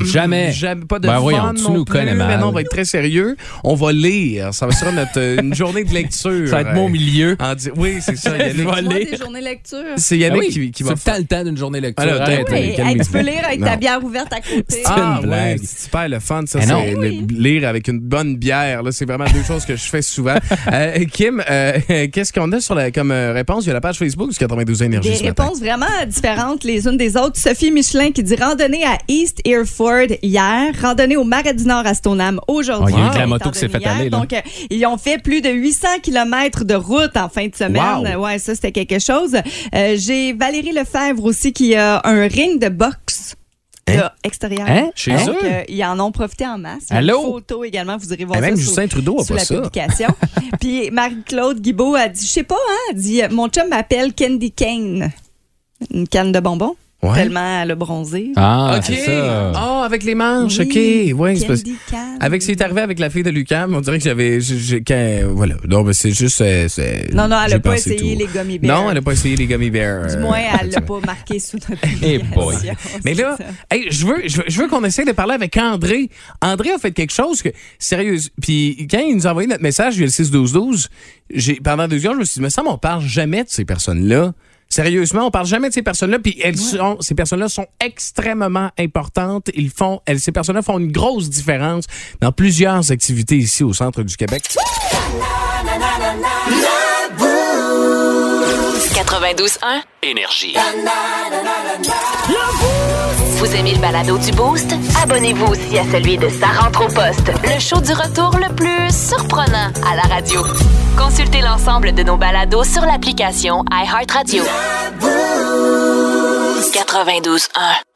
Jamais. 0.00 0.52
Jamais. 0.52 0.84
Pas 0.86 0.98
de 0.98 1.06
Ben 1.06 1.14
fun 1.14 1.20
voyons, 1.20 1.54
tu 1.54 1.62
non 1.62 1.70
nous 1.74 1.84
plus. 1.84 1.92
connais 1.98 2.12
Mais 2.14 2.24
mal. 2.26 2.40
non, 2.40 2.48
on 2.48 2.52
va 2.52 2.60
être 2.62 2.70
très 2.70 2.84
sérieux. 2.84 3.36
On 3.62 3.74
va 3.74 3.92
lire. 3.92 4.52
Ça 4.54 4.66
va 4.66 4.72
être 4.72 4.92
notre 4.94 5.18
euh, 5.18 5.40
une 5.40 5.54
journée 5.54 5.84
de 5.84 5.92
lecture. 5.92 6.48
Ça 6.48 6.62
va 6.62 6.70
être 6.70 6.74
mon 6.74 6.88
milieu. 6.88 7.36
En 7.40 7.54
di- 7.54 7.70
Oui, 7.76 7.96
c'est 8.00 8.16
ça. 8.16 8.36
Yannick. 8.38 8.62
Vois 8.62 8.80
lire. 8.80 9.06
des 9.10 9.16
journées 9.16 9.40
lecture. 9.40 9.78
C'est 9.96 10.16
Ah 10.16 10.18
Yannick 10.18 10.40
oui, 10.42 10.48
qui, 10.50 10.70
qui 10.70 10.82
c'est 10.84 10.88
va 10.90 10.94
tout 10.94 11.00
le 11.06 11.12
temps 11.12 11.18
le 11.18 11.24
temps 11.24 11.44
d'une 11.44 11.56
journée 11.56 11.80
lecture. 11.80 12.02
Alors, 12.10 12.26
Oui, 12.28 12.54
hey, 12.56 12.76
les 12.96 13.04
tu 13.04 13.10
peux 13.10 13.20
lire 13.20 13.42
avec 13.46 13.60
Non. 13.60 13.66
ta 13.66 13.76
bière 13.76 14.02
ouverte 14.04 14.32
à 14.32 14.40
côté. 14.40 14.82
Ah 14.84 15.18
une 15.22 15.24
ouais, 15.24 15.26
blague. 15.28 15.58
c'est 15.62 15.80
super 15.84 16.08
le 16.08 16.18
fun, 16.20 16.42
ça, 16.46 16.58
Eh 16.62 16.66
c'est 16.66 16.94
lire 17.32 17.68
avec 17.68 17.88
une 17.88 18.00
bonne 18.00 18.36
bière. 18.36 18.82
Là, 18.82 18.92
c'est 18.92 19.04
vraiment 19.04 19.24
deux 19.32 19.42
choses 19.42 19.64
que 19.64 19.76
je 19.76 19.82
fais 19.84 20.02
souvent. 20.02 20.36
Euh, 20.72 21.04
Kim, 21.12 21.42
euh, 21.50 21.78
qu'est-ce 22.12 22.32
qu'on 22.32 22.50
a 22.52 22.60
sur 22.60 22.74
la, 22.74 22.90
comme 22.90 23.10
euh, 23.10 23.32
réponse? 23.32 23.64
Il 23.64 23.68
y 23.68 23.70
a 23.70 23.74
la 23.74 23.80
page 23.80 23.98
Facebook 23.98 24.30
du 24.30 24.36
92 24.38 24.82
Énergie 24.82 25.10
Des 25.10 25.16
réponses 25.28 25.60
vraiment 25.60 25.86
différentes 26.06 26.64
les 26.64 26.86
unes 26.86 26.96
des 26.96 27.16
autres. 27.16 27.36
Sophie 27.38 27.70
Michelin 27.70 28.10
qui 28.12 28.22
dit 28.22 28.34
randonnée 28.36 28.84
à 28.84 28.98
East 29.08 29.33
Airford 29.44 30.16
hier, 30.22 30.72
randonnée 30.80 31.16
au 31.16 31.24
Marais 31.24 31.54
du 31.54 31.64
Nord 31.64 31.86
à 31.86 31.94
Stoneham 31.94 32.40
aujourd'hui. 32.48 32.94
Oh, 32.94 32.98
il 32.98 33.04
y 33.04 33.06
a 33.06 33.10
eu 33.10 33.14
de 33.14 33.18
la 33.18 33.26
moto 33.26 33.50
qui 33.50 33.58
s'est 33.58 33.68
fait 33.68 33.84
aller, 33.84 34.10
là. 34.10 34.18
Donc, 34.18 34.32
euh, 34.32 34.40
ils 34.70 34.84
ont 34.86 34.96
fait 34.96 35.18
plus 35.22 35.40
de 35.40 35.50
800 35.50 35.88
km 36.02 36.64
de 36.64 36.74
route 36.74 37.16
en 37.16 37.28
fin 37.28 37.46
de 37.48 37.54
semaine. 37.54 38.16
Wow. 38.16 38.24
Ouais, 38.24 38.38
ça, 38.38 38.54
c'était 38.54 38.72
quelque 38.72 38.98
chose. 38.98 39.34
Euh, 39.74 39.94
J'ai 39.98 40.32
Valérie 40.32 40.72
Lefebvre 40.72 41.24
aussi 41.24 41.52
qui 41.52 41.74
a 41.74 42.00
un 42.04 42.26
ring 42.26 42.60
de 42.60 42.68
boxe. 42.68 43.36
Hein? 43.86 44.10
extérieur. 44.22 44.66
Hein? 44.66 44.90
Chez 44.94 45.10
Donc, 45.12 45.28
eux? 45.28 45.38
euh, 45.44 45.62
ils 45.68 45.84
en 45.84 46.00
ont 46.00 46.10
profité 46.10 46.46
en 46.46 46.56
masse. 46.56 46.84
Il 46.88 46.94
y 46.94 46.96
a 46.96 46.98
Allô? 47.00 47.20
Une 47.26 47.32
photo 47.32 47.64
également, 47.64 47.98
vous 47.98 48.10
irez 48.14 48.24
voir 48.24 48.38
Eh, 48.38 48.40
ça 48.40 48.46
même 48.46 48.56
sur- 48.56 48.64
Justin 48.64 48.88
Trudeau 48.88 49.20
a 49.20 49.24
sous 49.24 49.34
pas 49.34 49.40
la 49.40 49.44
ça. 49.44 49.54
publication. 49.56 50.08
Puis 50.60 50.90
Marie-Claude 50.90 51.60
Guibault 51.60 51.94
a 51.94 52.08
dit, 52.08 52.24
je 52.26 52.30
sais 52.30 52.44
pas, 52.44 52.54
hein, 52.54 52.76
elle 52.90 52.96
dit, 52.96 53.20
mon 53.30 53.48
chum 53.48 53.68
m'appelle 53.68 54.14
Candy 54.14 54.52
Cane. 54.52 55.12
Une 55.92 56.08
canne 56.08 56.32
de 56.32 56.40
bonbons. 56.40 56.76
Ouais. 57.04 57.14
Tellement 57.14 57.60
elle 57.62 57.70
a 57.70 57.74
bronzé. 57.74 58.32
Ah, 58.36 58.76
OK. 58.78 58.84
c'est 58.86 59.04
ça. 59.06 59.52
Ah, 59.54 59.82
avec 59.84 60.02
les 60.04 60.14
manches, 60.14 60.58
OK. 60.60 60.70
Oui, 60.74 61.12
Ouais, 61.12 61.34
parce-. 61.46 61.62
Avec 62.20 62.40
ce 62.42 62.46
qui 62.46 62.52
est 62.52 62.62
arrivé 62.62 62.80
avec 62.80 62.98
la 62.98 63.10
fille 63.10 63.22
de 63.22 63.30
Lucam, 63.30 63.74
on 63.74 63.80
dirait 63.80 63.98
que 63.98 64.04
j'avais. 64.04 64.38
Voilà. 65.24 65.56
Non, 65.68 65.82
mais 65.84 65.92
c'est 65.92 66.10
juste. 66.12 66.40
euh, 66.40 66.68
Non, 67.12 67.28
non, 67.28 67.36
elle 67.44 67.50
j'ai 67.50 67.54
a 67.56 67.60
pas 67.60 67.74
essayé 67.76 67.96
tout. 67.96 68.18
les 68.18 68.26
gummy 68.32 68.58
bears. 68.58 68.76
Non, 68.82 68.88
elle 68.88 68.94
n'a 68.96 69.02
pas 69.02 69.12
essayé 69.12 69.36
les 69.36 69.46
gummy 69.46 69.70
bears. 69.70 70.06
Du 70.06 70.14
euh, 70.14 70.20
moins, 70.20 70.38
elle 70.38 70.68
l'a 70.68 70.74
cette 70.74 70.86
pas 70.86 71.00
marqué 71.04 71.38
sous 71.38 71.58
notre 71.68 71.82
Eh 72.02 72.18
publication. 72.18 72.34
boy. 72.34 72.56
Mais 73.04 73.14
là, 73.14 73.36
hey, 73.70 73.86
je 73.90 74.06
veux, 74.06 74.22
je 74.26 74.36
veux, 74.38 74.44
je 74.48 74.60
veux 74.62 74.68
qu'on 74.68 74.84
essaie 74.84 75.04
de 75.04 75.12
parler 75.12 75.34
avec 75.34 75.56
André. 75.56 76.08
André 76.40 76.70
a 76.72 76.78
fait 76.78 76.92
quelque 76.92 77.12
chose 77.12 77.42
que, 77.42 77.50
sérieux, 77.78 78.16
puis 78.40 78.86
quand 78.90 78.98
il 79.00 79.16
nous 79.16 79.26
a 79.26 79.30
envoyé 79.30 79.48
notre 79.48 79.62
message 79.62 79.94
via 79.96 80.06
le 80.06 80.10
6-12-12, 80.10 80.88
j'ai, 81.34 81.54
pendant 81.56 81.88
deux 81.88 82.04
heures, 82.06 82.14
je 82.14 82.18
me 82.20 82.24
suis 82.24 82.34
dit, 82.38 82.42
mais 82.42 82.50
ça, 82.50 82.62
on 82.66 82.78
parle 82.78 83.02
jamais 83.02 83.44
de 83.44 83.48
ces 83.50 83.64
personnes-là. 83.64 84.32
Sérieusement, 84.74 85.26
on 85.28 85.30
parle 85.30 85.46
jamais 85.46 85.68
de 85.68 85.72
ces 85.72 85.82
personnes-là, 85.82 86.18
puis 86.18 86.36
elles 86.42 86.56
sont, 86.56 86.96
ces 86.98 87.14
personnes-là 87.14 87.48
sont 87.48 87.68
extrêmement 87.78 88.70
importantes. 88.76 89.48
Ils 89.54 89.70
font, 89.70 90.00
elles, 90.04 90.18
ces 90.18 90.32
personnes-là 90.32 90.62
font 90.62 90.80
une 90.80 90.90
grosse 90.90 91.30
différence 91.30 91.84
dans 92.20 92.32
plusieurs 92.32 92.90
activités 92.90 93.36
ici 93.36 93.62
au 93.62 93.72
centre 93.72 94.02
du 94.02 94.16
Québec. 94.16 94.42
92.1. 98.94 99.82
Énergie. 100.02 100.56
Vous 103.44 103.54
aimez 103.56 103.74
le 103.74 103.78
balado 103.78 104.16
du 104.16 104.30
Boost? 104.30 104.74
Abonnez-vous 105.02 105.44
aussi 105.44 105.78
à 105.78 105.84
celui 105.92 106.16
de 106.16 106.30
Sa 106.30 106.46
rentre 106.46 106.86
au 106.86 106.88
poste, 106.88 107.30
le 107.42 107.60
show 107.60 107.78
du 107.78 107.92
retour 107.92 108.34
le 108.38 108.50
plus 108.54 108.90
surprenant 108.90 109.70
à 109.86 109.96
la 109.96 110.02
radio. 110.14 110.42
Consultez 110.96 111.42
l'ensemble 111.42 111.92
de 111.92 112.02
nos 112.02 112.16
balados 112.16 112.64
sur 112.64 112.80
l'application 112.86 113.62
iHeartRadio. 113.70 114.44
92.1. 116.72 117.48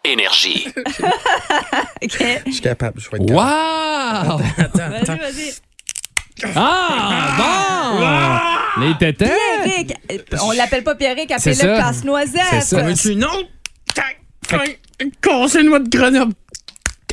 Énergie. 0.04 0.68
OK. 2.02 2.24
Je 2.44 2.50
suis 2.52 2.60
capable, 2.60 3.00
je 3.00 3.08
vais 3.08 3.16
être 3.16 3.30
Wow! 3.30 4.36
Vas-y, 4.74 5.18
vas-y. 5.18 5.54
Ah, 6.56 8.50
bon! 8.76 8.82
Les 8.86 8.98
tétins! 8.98 9.32
Pierrick. 9.64 9.94
On 10.42 10.50
l'appelle 10.50 10.84
pas 10.84 10.94
Pierrick, 10.94 11.32
C'est 11.38 11.52
appelez-le 11.52 11.76
ça. 11.76 11.82
Casse-Noisette. 11.84 12.42
C'est 12.50 12.60
ça. 12.60 12.82
Veux-tu 12.82 13.16
non? 15.02 15.10
Conseille-moi 15.22 15.80
de 15.80 15.88
Grenoble. 15.88 16.32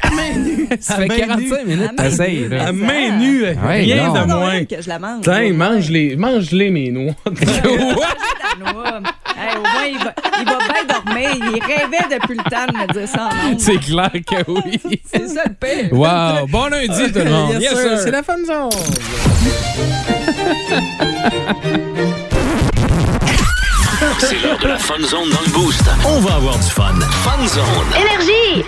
À 0.01 0.09
main 0.11 0.33
nue. 0.37 0.67
Ça 0.81 0.95
fait 0.97 1.07
45 1.07 1.65
minutes. 1.65 1.91
Nue. 1.97 2.47
là. 2.49 2.67
À 2.67 2.71
main 2.71 3.17
nue. 3.17 3.43
Ouais, 3.43 3.55
Rien 3.81 4.07
non. 4.07 4.13
de 4.13 4.27
non, 4.27 4.39
moins. 4.39 4.65
que 4.65 4.81
je 4.81 4.89
la 4.89 4.99
mange. 4.99 5.21
Tiens, 5.23 5.53
mange-les, 5.53 6.15
mange-les, 6.15 6.69
mes 6.69 6.91
noix. 6.91 7.13
Noix. 7.25 9.01
Hey, 9.37 9.57
au 9.57 9.59
moins, 9.59 9.85
il 9.89 9.97
va, 9.97 10.13
il 10.39 10.45
va 10.45 10.57
bien 10.59 10.85
dormir. 10.87 11.29
Il 11.33 11.61
rêvait 11.61 12.17
depuis 12.19 12.37
le 12.37 12.43
temps 12.49 12.65
de 12.71 12.77
me 12.77 12.93
dire 12.93 13.07
ça 13.07 13.27
en. 13.29 13.29
C'est 13.59 13.77
clair 13.79 14.09
que 14.13 14.49
oui. 14.49 14.79
C'est 15.13 15.27
ça 15.27 15.41
le 15.45 15.53
pire. 15.53 15.91
Wow! 15.91 16.47
Bon 16.47 16.67
lundi, 16.67 17.11
tout 17.11 17.19
le 17.19 17.29
monde. 17.29 17.61
Yes, 17.61 17.73
sir. 17.77 17.99
C'est 17.99 18.11
la 18.11 18.23
fun 18.23 18.37
zone. 18.45 18.69
C'est 24.19 24.39
l'heure 24.41 24.57
de 24.59 24.67
la 24.67 24.77
Fun 24.77 25.01
Zone 25.01 25.29
dans 25.29 25.41
le 25.41 25.51
Boost. 25.51 25.83
On 26.05 26.19
va 26.19 26.35
avoir 26.35 26.57
du 26.57 26.69
fun. 26.69 26.99
Fun 27.23 27.47
Zone. 27.47 27.65
Énergie! 27.97 28.65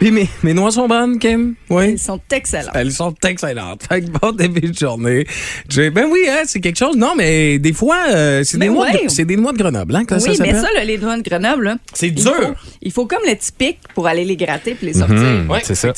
Puis 0.00 0.10
mes, 0.10 0.28
mes 0.42 0.54
noix 0.54 0.70
sont 0.72 0.88
bonnes, 0.88 1.18
Kim? 1.18 1.54
Oui. 1.68 1.90
Ils 1.92 1.98
sont 1.98 2.18
excellents. 2.32 2.72
Elles 2.74 2.90
sont 2.90 3.14
excellentes. 3.22 3.82
Fait 3.86 4.00
que 4.00 4.06
bon 4.10 4.32
début 4.32 4.70
de 4.70 4.74
journée. 4.74 5.26
J'ai- 5.68 5.90
Ben 5.90 6.06
oui, 6.10 6.20
hein, 6.28 6.40
c'est 6.46 6.58
quelque 6.60 6.78
chose. 6.78 6.96
Non, 6.96 7.12
mais 7.16 7.58
des 7.58 7.74
fois, 7.74 7.98
euh, 8.08 8.42
c'est 8.42 8.56
des, 8.56 8.68
Mais 8.68 8.74
noix 8.74 8.90
de- 8.90 8.98
c'est 9.08 9.26
des 9.26 9.36
noix 9.36 9.52
de 9.52 9.58
Grenoble. 9.58 9.94
Hein, 9.94 10.04
que 10.06 10.18
ça 10.18 10.30
oui, 10.30 10.38
mais 10.40 10.54
ça, 10.54 10.68
là, 10.74 10.84
les 10.84 10.96
doigts 10.96 11.18
de 11.18 11.22
Grenoble, 11.22 11.64
là, 11.64 11.76
c'est 11.92 12.08
il 12.08 12.14
dur. 12.14 12.32
faut, 12.34 12.54
il 12.80 12.90
faut 12.92 13.06
comme 13.06 13.22
le 13.28 13.36
typique 13.36 13.78
pour 13.94 14.06
aller 14.06 14.24
les 14.24 14.36
gratter 14.36 14.74
puis 14.74 14.86
les 14.86 14.94
sortir. 14.94 15.16
Mhm. 15.18 15.50
Oui, 15.50 15.58
C'est 15.62 15.74
ça. 15.74 15.92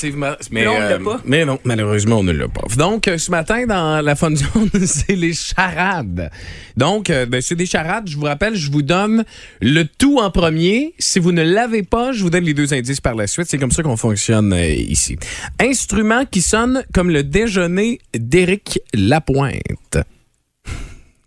Mais, 0.51 0.67
on 0.67 0.73
l'a 0.79 0.81
euh, 0.93 0.99
pas. 0.99 1.21
mais 1.25 1.45
non, 1.45 1.59
malheureusement, 1.65 2.19
on 2.19 2.23
ne 2.25 2.33
l'a 2.33 2.49
pas. 2.49 2.63
Donc, 2.77 3.07
euh, 3.07 3.19
ce 3.19 3.31
matin, 3.31 3.67
dans 3.67 4.05
la 4.05 4.17
Fun 4.17 4.35
Zone, 4.35 4.69
c'est 4.85 5.15
les 5.15 5.33
charades. 5.33 6.29
Donc, 6.77 7.09
euh, 7.09 7.25
ben, 7.27 7.41
c'est 7.41 7.55
des 7.55 7.67
charades. 7.67 8.09
Je 8.09 8.17
vous 8.17 8.25
rappelle, 8.25 8.57
je 8.57 8.69
vous 8.71 8.83
donne 8.83 9.25
le 9.61 9.85
tout 9.85 10.19
en 10.19 10.31
premier. 10.33 10.93
Si 10.99 11.21
vous 11.21 11.31
ne 11.31 11.43
l'avez 11.45 11.85
pas, 11.85 12.11
je 12.11 12.23
vous 12.25 12.31
donne 12.31 12.45
les 12.45 12.55
deux 12.55 12.75
indices 12.75 13.01
par 13.01 13.15
la 13.15 13.29
suite. 13.29 13.47
C'est 13.49 13.59
comme 13.59 13.71
ça 13.71 13.83
qu'on 13.85 13.92
fonctionne 13.97 14.53
euh, 14.53 14.67
ici. 14.67 15.17
Instrument 15.61 16.25
qui 16.25 16.41
sonne 16.43 16.83
comme 16.93 17.11
le 17.11 17.23
déjeuner 17.23 17.99
d'Éric 18.15 18.81
Lapointe. 18.95 19.99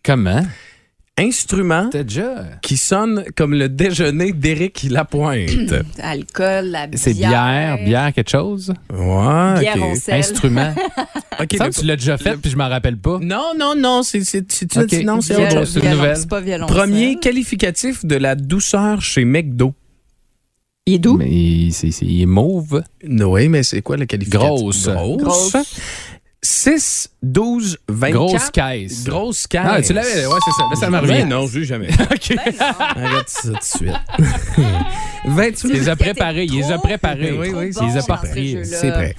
Comment? 0.04 0.46
Instrument 1.18 1.88
déjà. 1.94 2.44
qui 2.62 2.76
sonne 2.76 3.24
comme 3.38 3.54
le 3.54 3.70
déjeuner 3.70 4.34
d'Éric 4.34 4.86
Lapointe. 4.90 5.50
Alcool, 6.02 6.66
la 6.72 6.88
bière. 6.88 7.00
C'est 7.02 7.14
bière, 7.14 7.78
bière, 7.86 8.12
quelque 8.14 8.30
chose? 8.32 8.74
Ouais, 8.92 9.60
Bière. 9.62 9.78
Instrument. 10.10 10.74
Ok, 11.38 11.56
Ça, 11.58 11.66
le- 11.68 11.74
tu 11.74 11.86
l'as 11.86 11.98
déjà 11.98 12.18
fait, 12.18 12.38
puis 12.38 12.50
je 12.50 12.56
m'en 12.56 12.70
rappelle 12.70 12.96
pas. 12.98 13.20
Non, 13.22 13.52
non, 13.60 13.76
non, 13.76 14.04
c'est 14.04 14.20
non, 15.04 15.18
autre 15.18 15.66
chose. 15.66 15.80
C'est 16.16 16.30
pas 16.30 16.40
violon. 16.40 16.66
Premier 16.66 17.18
qualificatif 17.20 18.06
de 18.06 18.16
la 18.16 18.36
douceur 18.36 19.02
chez 19.02 19.26
McDo. 19.26 19.74
Il 20.88 20.94
est 20.96 21.00
doux? 21.00 21.18
Mais 21.18 21.30
il, 21.32 21.72
c'est- 21.74 21.90
c'est- 21.92 22.06
il 22.06 22.22
est 22.22 22.26
mauve. 22.28 22.84
Oui, 23.04 23.48
mais 23.50 23.64
c'est 23.64 23.82
quoi 23.82 23.98
le 23.98 24.06
qualificatif? 24.06 24.48
Grosse. 24.48 24.88
Grosse. 24.88 25.52
Grosse. 25.52 25.56
6, 26.44 27.10
12, 27.24 27.78
24. 27.90 28.14
Grosse 28.14 28.50
caisse. 28.52 29.04
Grosse 29.04 29.48
caisse. 29.48 29.62
Ah, 29.66 29.82
tu 29.82 29.94
l'avais, 29.94 30.28
ouais, 30.28 30.40
c'est 30.46 30.52
ça. 30.52 30.68
Là, 30.70 30.76
ça 30.76 30.88
me 30.92 30.92
Ben 30.92 31.00
revient. 31.00 31.26
non, 31.28 31.48
je 31.48 31.58
l'ai 31.60 31.66
jamais. 31.66 31.88
OK. 32.02 32.36
Arrête 32.60 33.28
ça 33.30 33.50
tout 33.50 33.54
de 33.56 33.64
suite. 33.64 33.94
28. 35.26 35.68
Il 35.70 35.74
les 35.74 35.90
a 35.90 35.96
préparés. 35.96 36.46
Il 36.46 36.54
les 36.54 36.72
a 36.72 36.78
préparés. 36.78 37.32
Oui, 37.32 37.48
oui, 37.52 37.72
il 37.82 37.88
les 37.88 37.98
a 37.98 38.02
bon 38.02 38.06
pas 38.06 38.22
ce 38.24 38.30
pris. 38.30 38.58
C'est 38.64 38.92
vrai. 38.92 39.16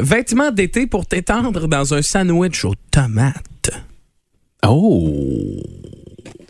Vêtements 0.00 0.50
d'été 0.52 0.86
pour 0.86 1.04
t'étendre 1.04 1.68
dans 1.68 1.92
un 1.92 2.00
sandwich 2.00 2.64
aux 2.64 2.74
tomates. 2.90 3.70
Oh! 4.66 5.10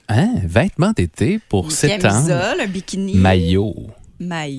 Hein? 0.08 0.34
Vêtements 0.44 0.92
d'été 0.92 1.40
pour 1.48 1.72
s'étendre. 1.72 2.02
camisole, 2.28 2.60
un 2.60 2.66
bikini. 2.68 3.14
Maillot. 3.14 3.74
Maillot. 4.20 4.58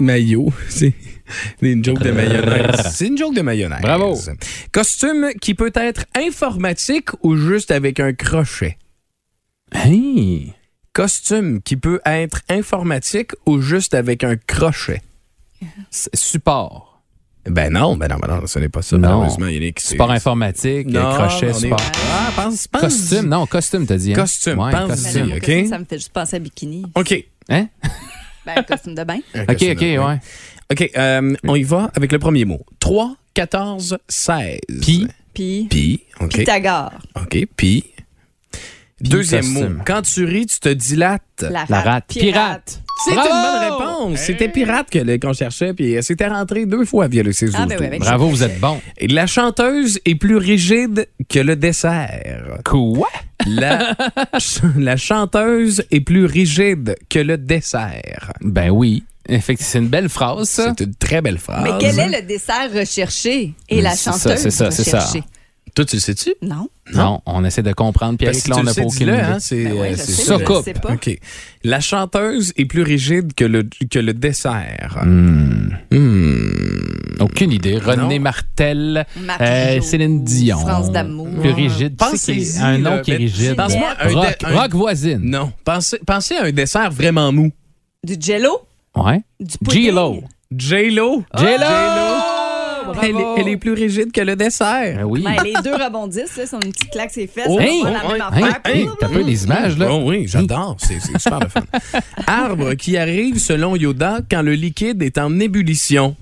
Maillot, 0.00 0.48
c'est 0.70 0.94
une 1.60 1.84
joke 1.84 2.00
de 2.02 2.10
mayonnaise. 2.10 2.80
C'est 2.94 3.06
une 3.08 3.18
joke 3.18 3.34
de 3.34 3.42
mayonnaise. 3.42 3.82
Bravo. 3.82 4.18
Costume 4.72 5.28
qui 5.40 5.54
peut 5.54 5.70
être 5.74 6.06
informatique 6.16 7.10
ou 7.22 7.36
juste 7.36 7.70
avec 7.70 8.00
un 8.00 8.14
crochet. 8.14 8.78
Hey! 9.72 10.54
Costume 10.94 11.60
qui 11.60 11.76
peut 11.76 12.00
être 12.06 12.40
informatique 12.48 13.32
ou 13.46 13.60
juste 13.60 13.92
avec 13.94 14.24
un 14.24 14.36
crochet. 14.36 15.02
Support. 15.90 17.02
Ben 17.48 17.70
non, 17.72 17.96
ben 17.96 18.08
non, 18.08 18.16
ben 18.18 18.28
non, 18.40 18.46
ce 18.46 18.58
n'est 18.58 18.68
pas 18.70 18.82
ça. 18.82 18.96
Non. 18.96 19.08
Malheureusement, 19.20 19.46
il 19.46 19.62
y 19.62 19.68
a 19.68 19.72
qui 19.72 19.82
c'est- 19.84 19.90
Support 19.92 20.10
informatique, 20.10 20.86
Non, 20.88 21.14
crochet, 21.14 21.48
est- 21.48 21.52
support. 21.54 21.80
Ah, 22.10 22.32
pense, 22.34 22.66
pense. 22.66 22.80
Costume, 22.80 23.28
non, 23.28 23.46
costume, 23.46 23.86
t'as 23.86 23.96
dit. 23.98 24.12
hein? 24.12 24.16
Costume, 24.16 24.58
Ouais, 24.58 24.72
pense- 24.72 24.90
OK? 24.90 25.40
costume, 25.40 25.66
Ça 25.68 25.78
me 25.78 25.84
fait 25.84 25.98
juste 25.98 26.12
penser 26.12 26.36
à 26.36 26.38
bikini. 26.38 26.84
OK. 26.94 27.24
Hein? 27.50 27.68
Ben, 28.46 28.54
un 28.56 28.62
costume 28.62 28.94
de 28.94 29.04
bain. 29.04 29.18
OK, 29.34 29.62
OK, 29.72 29.80
ouais. 29.80 30.18
OK, 30.72 30.90
euh, 30.96 31.34
on 31.46 31.54
y 31.56 31.62
va 31.62 31.90
avec 31.94 32.12
le 32.12 32.18
premier 32.18 32.44
mot. 32.44 32.64
3, 32.78 33.14
14, 33.34 33.98
16. 34.08 34.58
Puis? 34.80 35.06
Puis, 35.34 35.66
Puis, 35.70 36.02
OK. 36.20 36.30
Pythagore. 36.30 36.92
OK, 37.16 37.46
puis. 37.56 37.84
Deuxième 39.00 39.42
costume. 39.42 39.74
mot. 39.74 39.82
Quand 39.86 40.02
tu 40.02 40.24
ris, 40.24 40.46
tu 40.46 40.60
te 40.60 40.68
dilates. 40.68 41.22
La, 41.40 41.64
La 41.68 41.80
rate. 41.80 42.08
Pirate. 42.08 42.82
C'est 43.04 43.10
une 43.12 43.16
bonne 43.16 43.60
réponse. 43.78 44.18
C'était 44.20 44.48
pirate 44.48 44.88
que 44.90 45.16
qu'on 45.18 45.32
cherchait, 45.32 45.72
puis 45.74 45.92
elle 45.92 46.02
s'était 46.02 46.26
rentrée 46.28 46.66
deux 46.66 46.84
fois 46.84 47.08
via 47.08 47.22
le 47.22 47.32
6 47.32 47.50
Ah, 47.54 47.66
ben 47.66 47.76
oui, 47.80 47.86
avec 47.86 48.00
Bravo, 48.00 48.28
vous 48.28 48.42
êtes 48.42 48.60
bon. 48.60 48.80
Et 48.98 49.06
La 49.08 49.26
chanteuse 49.26 49.98
est 50.04 50.14
plus 50.14 50.36
rigide 50.36 51.08
que 51.28 51.38
le 51.38 51.56
dessert. 51.56 52.58
Quoi? 52.64 53.08
La, 53.46 53.94
ch- 54.38 54.60
la 54.76 54.96
chanteuse 54.96 55.82
est 55.90 56.00
plus 56.00 56.26
rigide 56.26 56.96
que 57.08 57.18
le 57.18 57.38
dessert. 57.38 58.32
Ben 58.42 58.70
oui. 58.70 59.04
Effectivement, 59.28 59.68
c'est 59.70 59.78
une 59.78 59.88
belle 59.88 60.08
phrase, 60.08 60.48
ça. 60.48 60.74
C'est 60.76 60.84
une 60.84 60.94
très 60.94 61.20
belle 61.22 61.38
phrase. 61.38 61.62
Mais 61.62 61.70
quel 61.78 61.98
est 61.98 62.20
le 62.20 62.26
dessert 62.26 62.70
recherché 62.74 63.54
et 63.68 63.80
la 63.80 63.90
C'est 63.92 64.10
ça, 64.10 64.12
chanteuse 64.12 64.38
c'est 64.42 64.50
ça, 64.50 64.70
c'est 64.70 64.84
ça. 64.84 64.98
recherchée? 64.98 65.22
Toi, 65.74 65.84
tu 65.84 65.96
le 65.96 66.00
sais-tu? 66.00 66.34
Non. 66.42 66.68
Non, 66.94 67.20
on 67.26 67.44
essaie 67.44 67.62
de 67.62 67.72
comprendre. 67.72 68.18
Pierre, 68.18 68.32
là, 68.32 68.38
tu 68.42 68.52
on 68.52 68.62
n'a 68.62 68.72
sais, 68.72 68.80
pas 68.82 68.86
aucune 68.86 69.08
idée. 69.08 69.12
hein, 69.20 69.36
c'est 69.40 69.64
Ben 69.64 69.76
euh, 69.78 69.96
ça. 69.96 70.38
coupe. 70.38 70.68
La 71.64 71.80
chanteuse 71.80 72.52
est 72.56 72.64
plus 72.64 72.82
rigide 72.82 73.34
que 73.34 73.44
le, 73.44 73.68
que 73.90 73.98
le 73.98 74.12
dessert. 74.14 74.98
Hmm. 75.04 75.68
Hmm. 75.90 77.20
Aucune 77.20 77.52
idée. 77.52 77.76
René 77.78 78.18
Non. 78.18 78.24
Martel, 78.24 79.06
euh, 79.40 79.80
Céline 79.82 80.24
Dion. 80.24 80.58
France 80.58 80.90
d'amour. 80.90 81.28
Plus 81.40 81.50
rigide. 81.50 81.96
Tu 82.10 82.16
sais 82.16 82.32
qu'il 82.32 82.42
y 82.42 82.46
a 82.46 82.46
Pensez-y, 82.46 82.62
un 82.62 82.78
là, 82.78 82.96
nom 82.96 83.02
qui 83.02 83.10
est 83.12 83.16
rigide. 83.16 83.56
Pense-moi 83.56 83.88
un 84.00 84.08
Rock, 84.14 84.36
un- 84.44 84.56
rock 84.60 84.74
voisine. 84.74 85.20
Non. 85.22 85.52
Pensez, 85.64 85.98
pensez 86.06 86.36
à 86.36 86.44
un 86.44 86.52
dessert 86.52 86.90
vraiment 86.90 87.30
mou. 87.32 87.50
Du 88.02 88.14
jello? 88.18 88.60
Ouais. 88.96 89.20
Du? 89.38 89.70
J-Lo. 89.70 90.22
J-Lo. 90.56 91.22
J-Lo! 91.36 92.19
Elle, 93.02 93.16
est- 93.16 93.40
elle 93.40 93.48
est 93.48 93.56
plus 93.56 93.72
rigide 93.72 94.12
que 94.12 94.20
le 94.20 94.36
dessert. 94.36 94.96
Ben 94.96 95.04
oui. 95.04 95.22
Ben, 95.22 95.42
les 95.42 95.54
deux 95.62 95.74
rebondissent, 95.74 96.36
là, 96.36 96.46
sont 96.46 96.60
une 96.60 96.72
petite 96.72 96.90
claque 96.90 97.10
ses 97.10 97.26
fesses. 97.26 97.46
Oh, 97.48 97.58
hey, 97.60 97.82
faire 97.82 97.92
la 97.92 98.00
oh, 98.04 98.08
même 98.08 98.16
hey, 98.16 98.22
affaire. 98.22 98.60
Hey, 98.64 98.88
t'as 98.98 99.08
pas 99.08 99.22
des 99.22 99.44
images, 99.44 99.78
là? 99.78 99.88
Oh 99.92 100.02
oui, 100.04 100.26
j'adore. 100.26 100.76
C'est 100.78 101.00
super 101.00 101.40
le 101.40 101.48
fun. 101.48 101.62
Arbre 102.26 102.74
qui 102.74 102.96
arrive 102.96 103.38
selon 103.38 103.76
Yoda 103.76 104.20
quand 104.30 104.42
le 104.42 104.54
liquide 104.54 105.02
est 105.02 105.18
en 105.18 105.38
ébullition. 105.40 106.16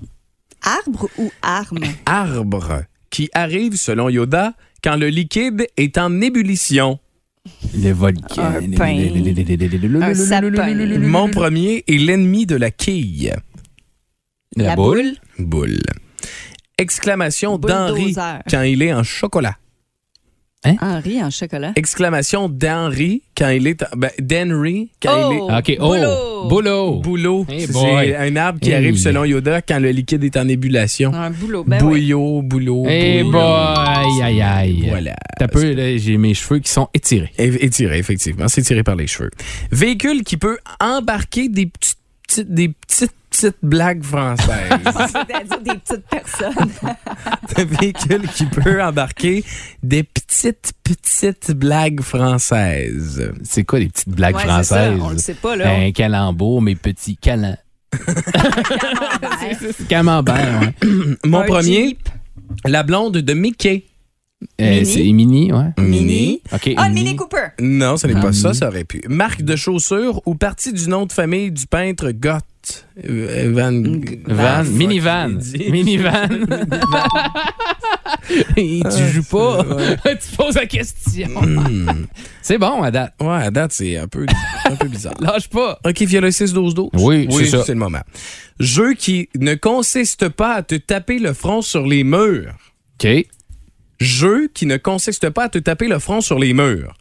Arbre 0.61 1.09
ou 1.17 1.31
arme? 1.41 1.79
Arbre 2.05 2.83
qui 3.09 3.29
arrive 3.33 3.75
selon 3.75 4.09
Yoda 4.09 4.53
quand 4.83 4.95
le 4.95 5.07
liquide 5.07 5.67
est 5.77 5.97
en 5.97 6.21
ébullition. 6.21 6.99
Les 7.73 7.93
volcans. 7.93 8.41
Un 8.41 8.71
pain. 8.71 8.97
Un 10.01 10.13
sapin. 10.13 10.99
Mon 10.99 11.29
premier 11.29 11.83
est 11.87 11.97
l'ennemi 11.97 12.45
de 12.45 12.55
la 12.55 12.71
quille. 12.71 13.33
La 14.55 14.75
boule. 14.75 15.13
Boule. 15.37 15.81
Exclamation 16.79 17.57
d'Henri 17.57 18.15
quand 18.49 18.61
il 18.63 18.81
est 18.81 18.93
en 18.93 19.03
chocolat. 19.03 19.55
Henri 20.81 21.23
en 21.23 21.29
chocolat. 21.29 21.71
Exclamation 21.77 22.49
d'Henri 22.49 23.23
quand 23.37 23.47
il 23.49 23.65
est. 23.65 23.81
en- 23.81 23.95
Ben, 23.95 24.11
d'Henry 24.19 24.91
quand 25.01 25.31
il 25.31 25.37
est. 25.37 25.39
Oh! 25.41 25.49
OK. 25.57 25.77
Oh, 25.79 25.87
Boulot. 25.87 26.49
boulot. 26.49 26.99
Boulot. 26.99 27.45
Hey 27.49 27.65
c'est 27.67 28.15
un 28.17 28.35
arbre 28.35 28.59
qui 28.59 28.69
Hey. 28.71 28.75
arrive 28.75 28.97
selon 28.97 29.23
Yoda 29.23 29.61
quand 29.61 29.79
le 29.79 29.91
liquide 29.91 30.21
est 30.25 30.35
en 30.35 30.47
ébullition. 30.49 31.13
Un 31.13 31.29
boulot. 31.31 31.63
Ben 31.65 31.77
oui. 31.81 32.01
Bouillot, 32.01 32.41
boulot. 32.41 32.85
Eh 32.89 33.23
boulot. 33.23 33.39
boy, 33.39 34.21
aïe, 34.21 34.41
aïe. 34.41 34.85
Voilà. 34.89 35.15
T'as 35.37 35.47
peu, 35.47 35.71
là, 35.73 35.95
j'ai 35.97 36.17
mes 36.17 36.33
cheveux 36.33 36.59
qui 36.59 36.69
sont 36.71 36.89
étirés. 36.93 37.31
É- 37.37 37.65
Étiré, 37.65 37.97
effectivement. 37.97 38.49
C'est 38.49 38.61
tiré 38.61 38.83
par 38.83 38.97
les 38.97 39.07
cheveux. 39.07 39.31
Véhicule 39.71 40.23
qui 40.25 40.35
peut 40.35 40.57
embarquer 40.81 41.47
des 41.47 41.67
petites, 41.67 41.97
petites- 42.27 42.53
des 42.53 42.67
petites, 42.67 43.13
petites 43.41 43.57
blagues 43.63 44.03
françaises. 44.03 44.69
C'est-à-dire 44.83 45.61
des 45.63 45.79
petites 45.79 46.05
personnes. 46.09 46.71
Un 47.57 47.65
véhicule 47.65 48.27
qui 48.29 48.45
peut 48.45 48.81
embarquer 48.83 49.43
des 49.83 50.03
petites, 50.03 50.73
petites 50.83 51.51
blagues 51.51 52.01
françaises. 52.01 53.31
C'est 53.43 53.63
quoi 53.63 53.79
les 53.79 53.89
petites 53.89 54.09
blagues 54.09 54.35
Ouais, 54.35 54.41
c'est 54.41 54.47
ça, 54.47 54.53
françaises? 54.53 54.99
on 55.01 55.09
le 55.09 55.17
sait 55.17 55.33
pas, 55.33 55.55
là. 55.55 55.69
Un 55.75 55.91
calembour, 55.91 56.61
mes 56.61 56.75
petits 56.75 57.17
calans. 57.17 57.57
Camembert, 59.89 60.61
ouais. 60.61 60.89
Mon 61.25 61.39
Un 61.39 61.43
premier, 61.45 61.87
Jeep. 61.89 62.09
la 62.65 62.83
blonde 62.83 63.17
de 63.17 63.33
Mickey. 63.33 63.85
Euh, 64.61 64.69
Mini. 64.69 64.85
c'est 64.85 65.03
Mini, 65.11 65.51
ouais. 65.53 65.71
Mini. 65.79 66.41
OK. 66.53 66.69
Ah, 66.77 66.87
Mini 66.89 67.15
Cooper. 67.15 67.47
Non, 67.59 67.97
ce 67.97 68.07
n'est 68.07 68.13
Ah, 68.15 68.21
pas 68.21 68.31
ça, 68.33 68.49
Mini. 68.49 68.59
ça 68.59 68.67
aurait 68.69 68.85
pu. 68.85 69.01
Marque 69.09 69.41
de 69.41 69.55
chaussures 69.57 70.21
ou 70.25 70.35
partie 70.35 70.71
du 70.71 70.87
nom 70.87 71.05
de 71.05 71.11
famille 71.11 71.51
du 71.51 71.67
peintre 71.67 72.11
Gott. 72.11 72.43
Van. 72.95 73.83
Van, 74.25 74.63
minivan. 74.63 75.39
Minivan. 75.69 76.29
Et 78.57 78.81
tu 78.83 79.13
joues 79.13 79.23
pas. 79.23 79.65
tu 80.03 80.35
poses 80.35 80.55
la 80.55 80.65
question. 80.65 81.29
C'est 82.41 82.57
bon, 82.57 82.81
à 82.81 82.91
date. 82.91 83.13
Ouais, 83.21 83.43
à 83.43 83.51
date, 83.51 83.71
c'est 83.73 83.97
un 83.97 84.07
peu, 84.07 84.25
un 84.65 84.75
peu 84.75 84.87
bizarre. 84.87 85.15
Lâche 85.19 85.47
pas. 85.49 85.79
OK, 85.85 86.01
via 86.01 86.21
le 86.21 86.29
6-12-12. 86.29 86.89
Oui, 86.93 87.27
c'est 87.31 87.45
ça. 87.45 87.63
c'est 87.63 87.73
le 87.73 87.79
moment. 87.79 88.01
Jeu 88.59 88.93
qui 88.93 89.29
ne 89.37 89.55
consiste 89.55 90.29
pas 90.29 90.55
à 90.55 90.63
te 90.63 90.75
taper 90.75 91.19
le 91.19 91.33
front 91.33 91.61
sur 91.61 91.85
les 91.85 92.03
murs. 92.03 92.53
OK. 93.01 93.25
Jeu 93.99 94.49
qui 94.53 94.65
ne 94.65 94.77
consiste 94.77 95.29
pas 95.29 95.45
à 95.45 95.49
te 95.49 95.59
taper 95.59 95.87
le 95.87 95.99
front 95.99 96.21
sur 96.21 96.39
les 96.39 96.53
murs. 96.53 96.93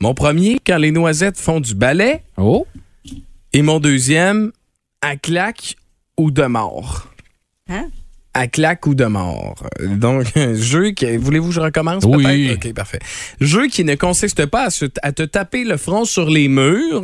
Mon 0.00 0.14
premier, 0.14 0.58
quand 0.64 0.78
les 0.78 0.92
noisettes 0.92 1.38
font 1.38 1.60
du 1.60 1.74
ballet. 1.74 2.22
Oh. 2.36 2.66
Et 3.52 3.62
mon 3.62 3.80
deuxième, 3.80 4.52
à 5.06 5.16
claque 5.16 5.76
ou 6.16 6.30
de 6.30 6.44
mort? 6.46 7.08
Hein? 7.68 7.88
À 8.34 8.48
claque 8.48 8.86
ou 8.86 8.94
de 8.94 9.04
mort? 9.06 9.54
Donc, 9.80 10.26
un 10.36 10.54
jeu 10.54 10.90
qui. 10.90 11.16
Voulez-vous 11.16 11.48
que 11.48 11.54
je 11.54 11.60
recommence? 11.60 12.04
Oui. 12.06 12.48
peut-être? 12.48 12.66
OK, 12.66 12.74
parfait. 12.74 12.98
Jeu 13.40 13.68
qui 13.68 13.84
ne 13.84 13.94
consiste 13.94 14.44
pas 14.46 14.64
à, 14.64 14.70
se- 14.70 14.84
à 15.02 15.12
te 15.12 15.22
taper 15.22 15.64
le 15.64 15.76
front 15.76 16.04
sur 16.04 16.28
les 16.28 16.48
murs. 16.48 17.02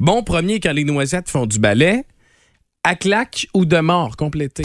Bon 0.00 0.22
premier 0.22 0.58
quand 0.60 0.72
les 0.72 0.84
noisettes 0.84 1.28
font 1.30 1.46
du 1.46 1.58
ballet. 1.58 2.04
À 2.82 2.96
claque 2.96 3.46
ou 3.54 3.64
de 3.64 3.78
mort? 3.78 4.16
Complété. 4.16 4.64